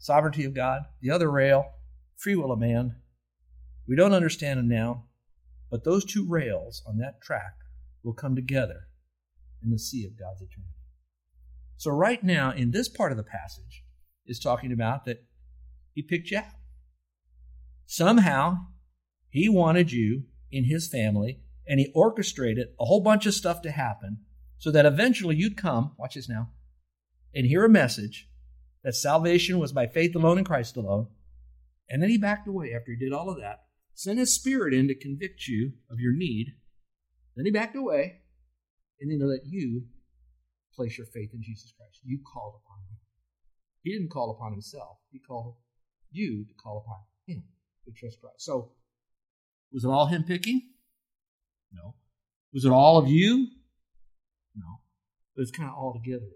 sovereignty 0.04 0.44
of 0.44 0.52
God, 0.52 0.82
the 1.00 1.10
other 1.10 1.30
rail, 1.30 1.64
free 2.18 2.36
will 2.36 2.52
of 2.52 2.58
man. 2.58 2.94
We 3.88 3.96
don't 3.96 4.12
understand 4.12 4.58
them 4.58 4.68
now, 4.68 5.06
but 5.70 5.82
those 5.82 6.04
two 6.04 6.26
rails 6.28 6.82
on 6.86 6.98
that 6.98 7.22
track 7.22 7.54
will 8.02 8.12
come 8.12 8.36
together 8.36 8.88
in 9.62 9.70
the 9.70 9.78
sea 9.78 10.04
of 10.04 10.18
God's 10.18 10.42
eternity. 10.42 10.74
So, 11.78 11.90
right 11.90 12.22
now, 12.22 12.52
in 12.52 12.70
this 12.70 12.86
part 12.86 13.12
of 13.12 13.16
the 13.16 13.24
passage, 13.24 13.82
is 14.26 14.38
talking 14.38 14.72
about 14.72 15.06
that 15.06 15.24
he 15.94 16.02
picked 16.02 16.30
you 16.30 16.38
out. 16.38 16.52
Somehow, 17.86 18.58
he 19.30 19.48
wanted 19.48 19.90
you 19.90 20.24
in 20.52 20.64
his 20.64 20.86
family, 20.86 21.40
and 21.66 21.80
he 21.80 21.90
orchestrated 21.94 22.68
a 22.78 22.84
whole 22.84 23.00
bunch 23.00 23.24
of 23.24 23.32
stuff 23.32 23.62
to 23.62 23.70
happen 23.70 24.18
so 24.58 24.70
that 24.70 24.84
eventually 24.84 25.36
you'd 25.36 25.56
come, 25.56 25.92
watch 25.98 26.14
this 26.14 26.28
now, 26.28 26.50
and 27.34 27.46
hear 27.46 27.64
a 27.64 27.70
message 27.70 28.28
that 28.84 28.94
salvation 28.94 29.58
was 29.58 29.72
by 29.72 29.86
faith 29.86 30.14
alone 30.14 30.38
in 30.38 30.44
Christ 30.44 30.76
alone. 30.76 31.08
And 31.88 32.02
then 32.02 32.10
he 32.10 32.18
backed 32.18 32.46
away 32.46 32.72
after 32.74 32.92
he 32.92 32.96
did 32.96 33.12
all 33.12 33.30
of 33.30 33.40
that, 33.40 33.64
sent 33.94 34.18
his 34.18 34.34
spirit 34.34 34.74
in 34.74 34.88
to 34.88 34.94
convict 34.94 35.48
you 35.48 35.72
of 35.90 35.98
your 35.98 36.12
need. 36.14 36.54
Then 37.34 37.46
he 37.46 37.50
backed 37.50 37.76
away, 37.76 38.20
and 39.00 39.10
then 39.10 39.26
let 39.26 39.44
you 39.44 39.84
place 40.76 40.98
your 40.98 41.06
faith 41.06 41.30
in 41.32 41.42
Jesus 41.42 41.72
Christ. 41.76 42.00
You 42.04 42.20
called 42.32 42.60
upon 42.64 42.78
him. 42.90 42.98
He 43.82 43.92
didn't 43.92 44.10
call 44.10 44.30
upon 44.30 44.52
himself. 44.52 44.98
He 45.10 45.18
called 45.18 45.56
you 46.10 46.44
to 46.44 46.54
call 46.54 46.84
upon 46.86 46.98
him 47.26 47.44
to 47.86 47.92
trust 47.92 48.20
Christ. 48.20 48.36
So, 48.38 48.72
was 49.72 49.84
it 49.84 49.88
all 49.88 50.06
him 50.06 50.24
picking? 50.24 50.62
No. 51.72 51.94
Was 52.52 52.64
it 52.64 52.70
all 52.70 52.98
of 52.98 53.08
you? 53.08 53.48
No. 54.54 54.80
But 55.34 55.42
it's 55.42 55.50
kind 55.50 55.68
of 55.68 55.76
all 55.76 55.92
together. 55.92 56.26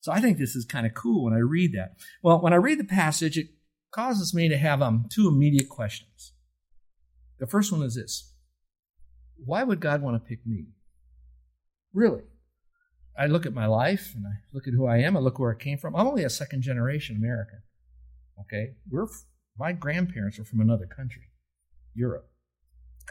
So 0.00 0.12
I 0.12 0.20
think 0.20 0.38
this 0.38 0.56
is 0.56 0.64
kind 0.64 0.86
of 0.86 0.94
cool 0.94 1.24
when 1.24 1.34
I 1.34 1.38
read 1.38 1.72
that. 1.74 1.96
Well, 2.22 2.40
when 2.40 2.52
I 2.52 2.56
read 2.56 2.78
the 2.78 2.84
passage, 2.84 3.36
it 3.36 3.48
causes 3.90 4.34
me 4.34 4.48
to 4.48 4.56
have 4.56 4.80
um, 4.80 5.06
two 5.10 5.28
immediate 5.28 5.68
questions. 5.68 6.32
The 7.38 7.46
first 7.46 7.70
one 7.70 7.82
is 7.82 7.94
this 7.94 8.34
Why 9.44 9.62
would 9.62 9.80
God 9.80 10.02
want 10.02 10.16
to 10.16 10.28
pick 10.28 10.46
me? 10.46 10.66
Really? 11.92 12.22
I 13.18 13.26
look 13.26 13.44
at 13.44 13.52
my 13.52 13.66
life 13.66 14.12
and 14.14 14.24
I 14.26 14.40
look 14.52 14.66
at 14.66 14.74
who 14.74 14.86
I 14.86 14.98
am. 14.98 15.16
I 15.16 15.20
look 15.20 15.38
where 15.38 15.52
I 15.52 15.62
came 15.62 15.76
from. 15.76 15.94
I'm 15.94 16.06
only 16.06 16.24
a 16.24 16.30
second 16.30 16.62
generation 16.62 17.16
American. 17.16 17.62
Okay, 18.40 18.76
we're 18.90 19.06
my 19.58 19.72
grandparents 19.72 20.38
were 20.38 20.44
from 20.44 20.60
another 20.60 20.86
country, 20.86 21.28
Europe, 21.94 22.30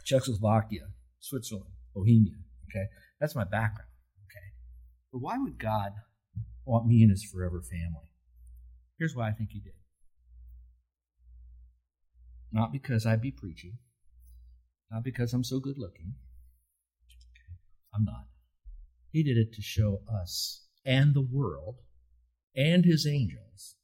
Czechoslovakia, 0.03 0.87
Switzerland, 1.19 1.69
Bohemia. 1.93 2.37
Okay, 2.69 2.85
that's 3.19 3.35
my 3.35 3.43
background. 3.43 3.89
Okay, 4.25 4.47
but 5.11 5.19
why 5.19 5.37
would 5.37 5.59
God 5.59 5.91
want 6.69 6.87
me 6.87 7.03
in 7.03 7.09
His 7.09 7.23
forever 7.23 7.61
family? 7.61 8.09
Here's 8.97 9.15
why 9.15 9.29
I 9.29 9.31
think 9.31 9.49
He 9.51 9.59
did. 9.59 9.73
Not 12.51 12.71
because 12.71 13.05
I'd 13.05 13.21
be 13.21 13.31
preaching, 13.31 13.77
not 14.91 15.03
because 15.03 15.33
I'm 15.33 15.43
so 15.43 15.59
good 15.59 15.77
looking. 15.77 16.15
I'm 17.93 18.05
not. 18.05 18.25
He 19.11 19.23
did 19.23 19.37
it 19.37 19.53
to 19.53 19.61
show 19.61 20.01
us 20.21 20.63
and 20.85 21.13
the 21.13 21.21
world 21.21 21.77
and 22.55 22.85
his 22.85 23.05
angels 23.07 23.75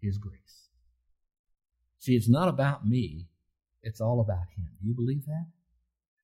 his 0.00 0.18
grace. 0.18 0.68
See, 1.98 2.14
it's 2.14 2.28
not 2.28 2.48
about 2.48 2.86
me, 2.86 3.26
it's 3.82 4.00
all 4.00 4.20
about 4.20 4.48
him. 4.56 4.68
Do 4.80 4.86
you 4.86 4.94
believe 4.94 5.26
that? 5.26 5.46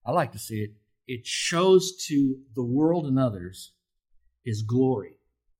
I 0.07 0.13
like 0.13 0.33
to 0.33 0.39
see 0.39 0.61
it. 0.61 0.71
It 1.07 1.27
shows 1.27 1.97
to 2.09 2.39
the 2.55 2.65
world 2.65 3.07
and 3.07 3.19
others 3.19 3.73
his 4.45 4.63
glory, 4.63 5.17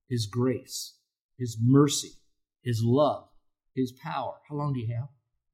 his 0.09 0.27
grace, 0.27 0.95
his 1.37 1.57
mercy, 1.61 2.11
his 2.63 2.81
love, 2.83 3.29
his 3.75 3.91
power. 3.91 4.35
How 4.49 4.55
long 4.55 4.73
do 4.73 4.79
you 4.79 4.93
have? 4.95 5.09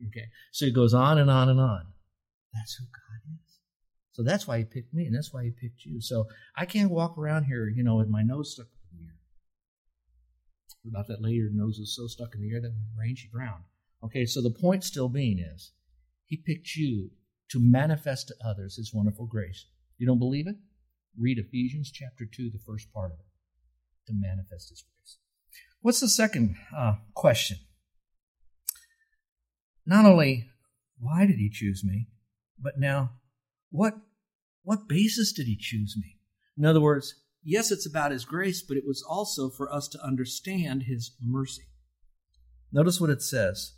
Okay. 0.08 0.28
So 0.52 0.66
it 0.66 0.76
goes 0.76 0.94
on 0.94 1.18
and 1.18 1.30
on 1.30 1.50
and 1.50 1.60
on. 1.60 1.88
That's 2.54 2.74
who 2.76 2.86
God 2.86 3.34
is. 3.34 3.60
So 4.12 4.24
that's 4.24 4.48
why 4.48 4.58
he 4.58 4.66
picked 4.66 4.94
me, 4.94 5.06
and 5.06 5.16
that's 5.16 5.34
why 5.34 5.44
he 5.44 5.52
picked 5.52 5.86
you. 5.86 6.02
So 6.02 6.26
I 6.56 6.66
can't 6.66 6.92
walk 6.92 7.18
around 7.18 7.46
here, 7.46 7.68
you 7.68 7.84
know, 7.84 7.96
with 7.96 8.10
my 8.10 8.22
nose 8.22 8.54
stuck 8.54 8.68
in 8.92 8.98
the 8.98 9.06
air. 9.06 9.16
About 10.92 11.08
that 11.08 11.22
lady, 11.22 11.40
her 11.40 11.50
nose 11.52 11.78
was 11.80 11.96
so 11.96 12.08
stuck 12.08 12.36
in 12.36 12.42
the 12.42 12.54
air 12.54 12.62
that 12.62 12.68
in 12.68 12.74
the 12.74 13.02
rain 13.02 13.16
she 13.16 13.30
drowned. 13.30 13.64
Okay, 14.04 14.26
so 14.26 14.42
the 14.42 14.50
point 14.50 14.84
still 14.84 15.10
being 15.10 15.40
is, 15.40 15.72
he 16.26 16.38
picked 16.38 16.76
you 16.76 17.12
to 17.52 17.60
manifest 17.60 18.28
to 18.28 18.36
others 18.46 18.76
his 18.76 18.94
wonderful 18.94 19.26
grace. 19.26 19.66
You 19.98 20.08
don't 20.08 20.20
believe 20.20 20.48
it? 20.48 20.56
Read 21.18 21.38
Ephesians 21.38 21.92
chapter 21.92 22.26
2, 22.26 22.50
the 22.50 22.60
first 22.66 22.92
part 22.94 23.12
of 23.12 23.20
it, 23.20 23.26
to 24.10 24.14
manifest 24.16 24.70
his 24.70 24.84
grace. 24.84 25.18
What's 25.82 26.02
the 26.02 26.10
second 26.10 26.56
uh, 26.76 26.96
question? 27.14 27.58
Not 29.86 30.06
only 30.06 30.50
why 31.00 31.26
did 31.26 31.38
he 31.38 31.50
choose 31.50 31.84
me, 31.84 32.08
but 32.62 32.74
now 32.78 33.12
what 33.72 33.96
what 34.64 34.90
basis 34.90 35.32
did 35.32 35.48
he 35.48 35.58
choose 35.58 35.96
me? 35.98 36.18
In 36.58 36.66
other 36.66 36.82
words, 36.82 37.16
yes, 37.44 37.72
it's 37.72 37.88
about 37.88 38.12
his 38.12 38.26
grace, 38.26 38.62
but 38.62 38.78
it 38.78 38.84
was 38.86 39.04
also 39.08 39.50
for 39.50 39.74
us 39.74 39.88
to 39.90 40.04
understand 40.04 40.84
his 40.84 41.16
mercy. 41.22 41.64
Notice 42.72 43.00
what 43.00 43.10
it 43.10 43.22
says 43.22 43.74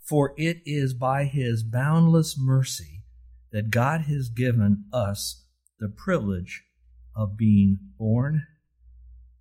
For 0.00 0.34
it 0.36 0.58
is 0.66 0.92
by 0.92 1.24
his 1.24 1.62
boundless 1.62 2.36
mercy 2.38 3.04
that 3.52 3.70
God 3.70 4.02
has 4.02 4.28
given 4.28 4.84
us 4.92 5.46
the 5.78 5.88
privilege 5.88 6.64
of 7.16 7.36
being 7.36 7.78
born 7.96 8.42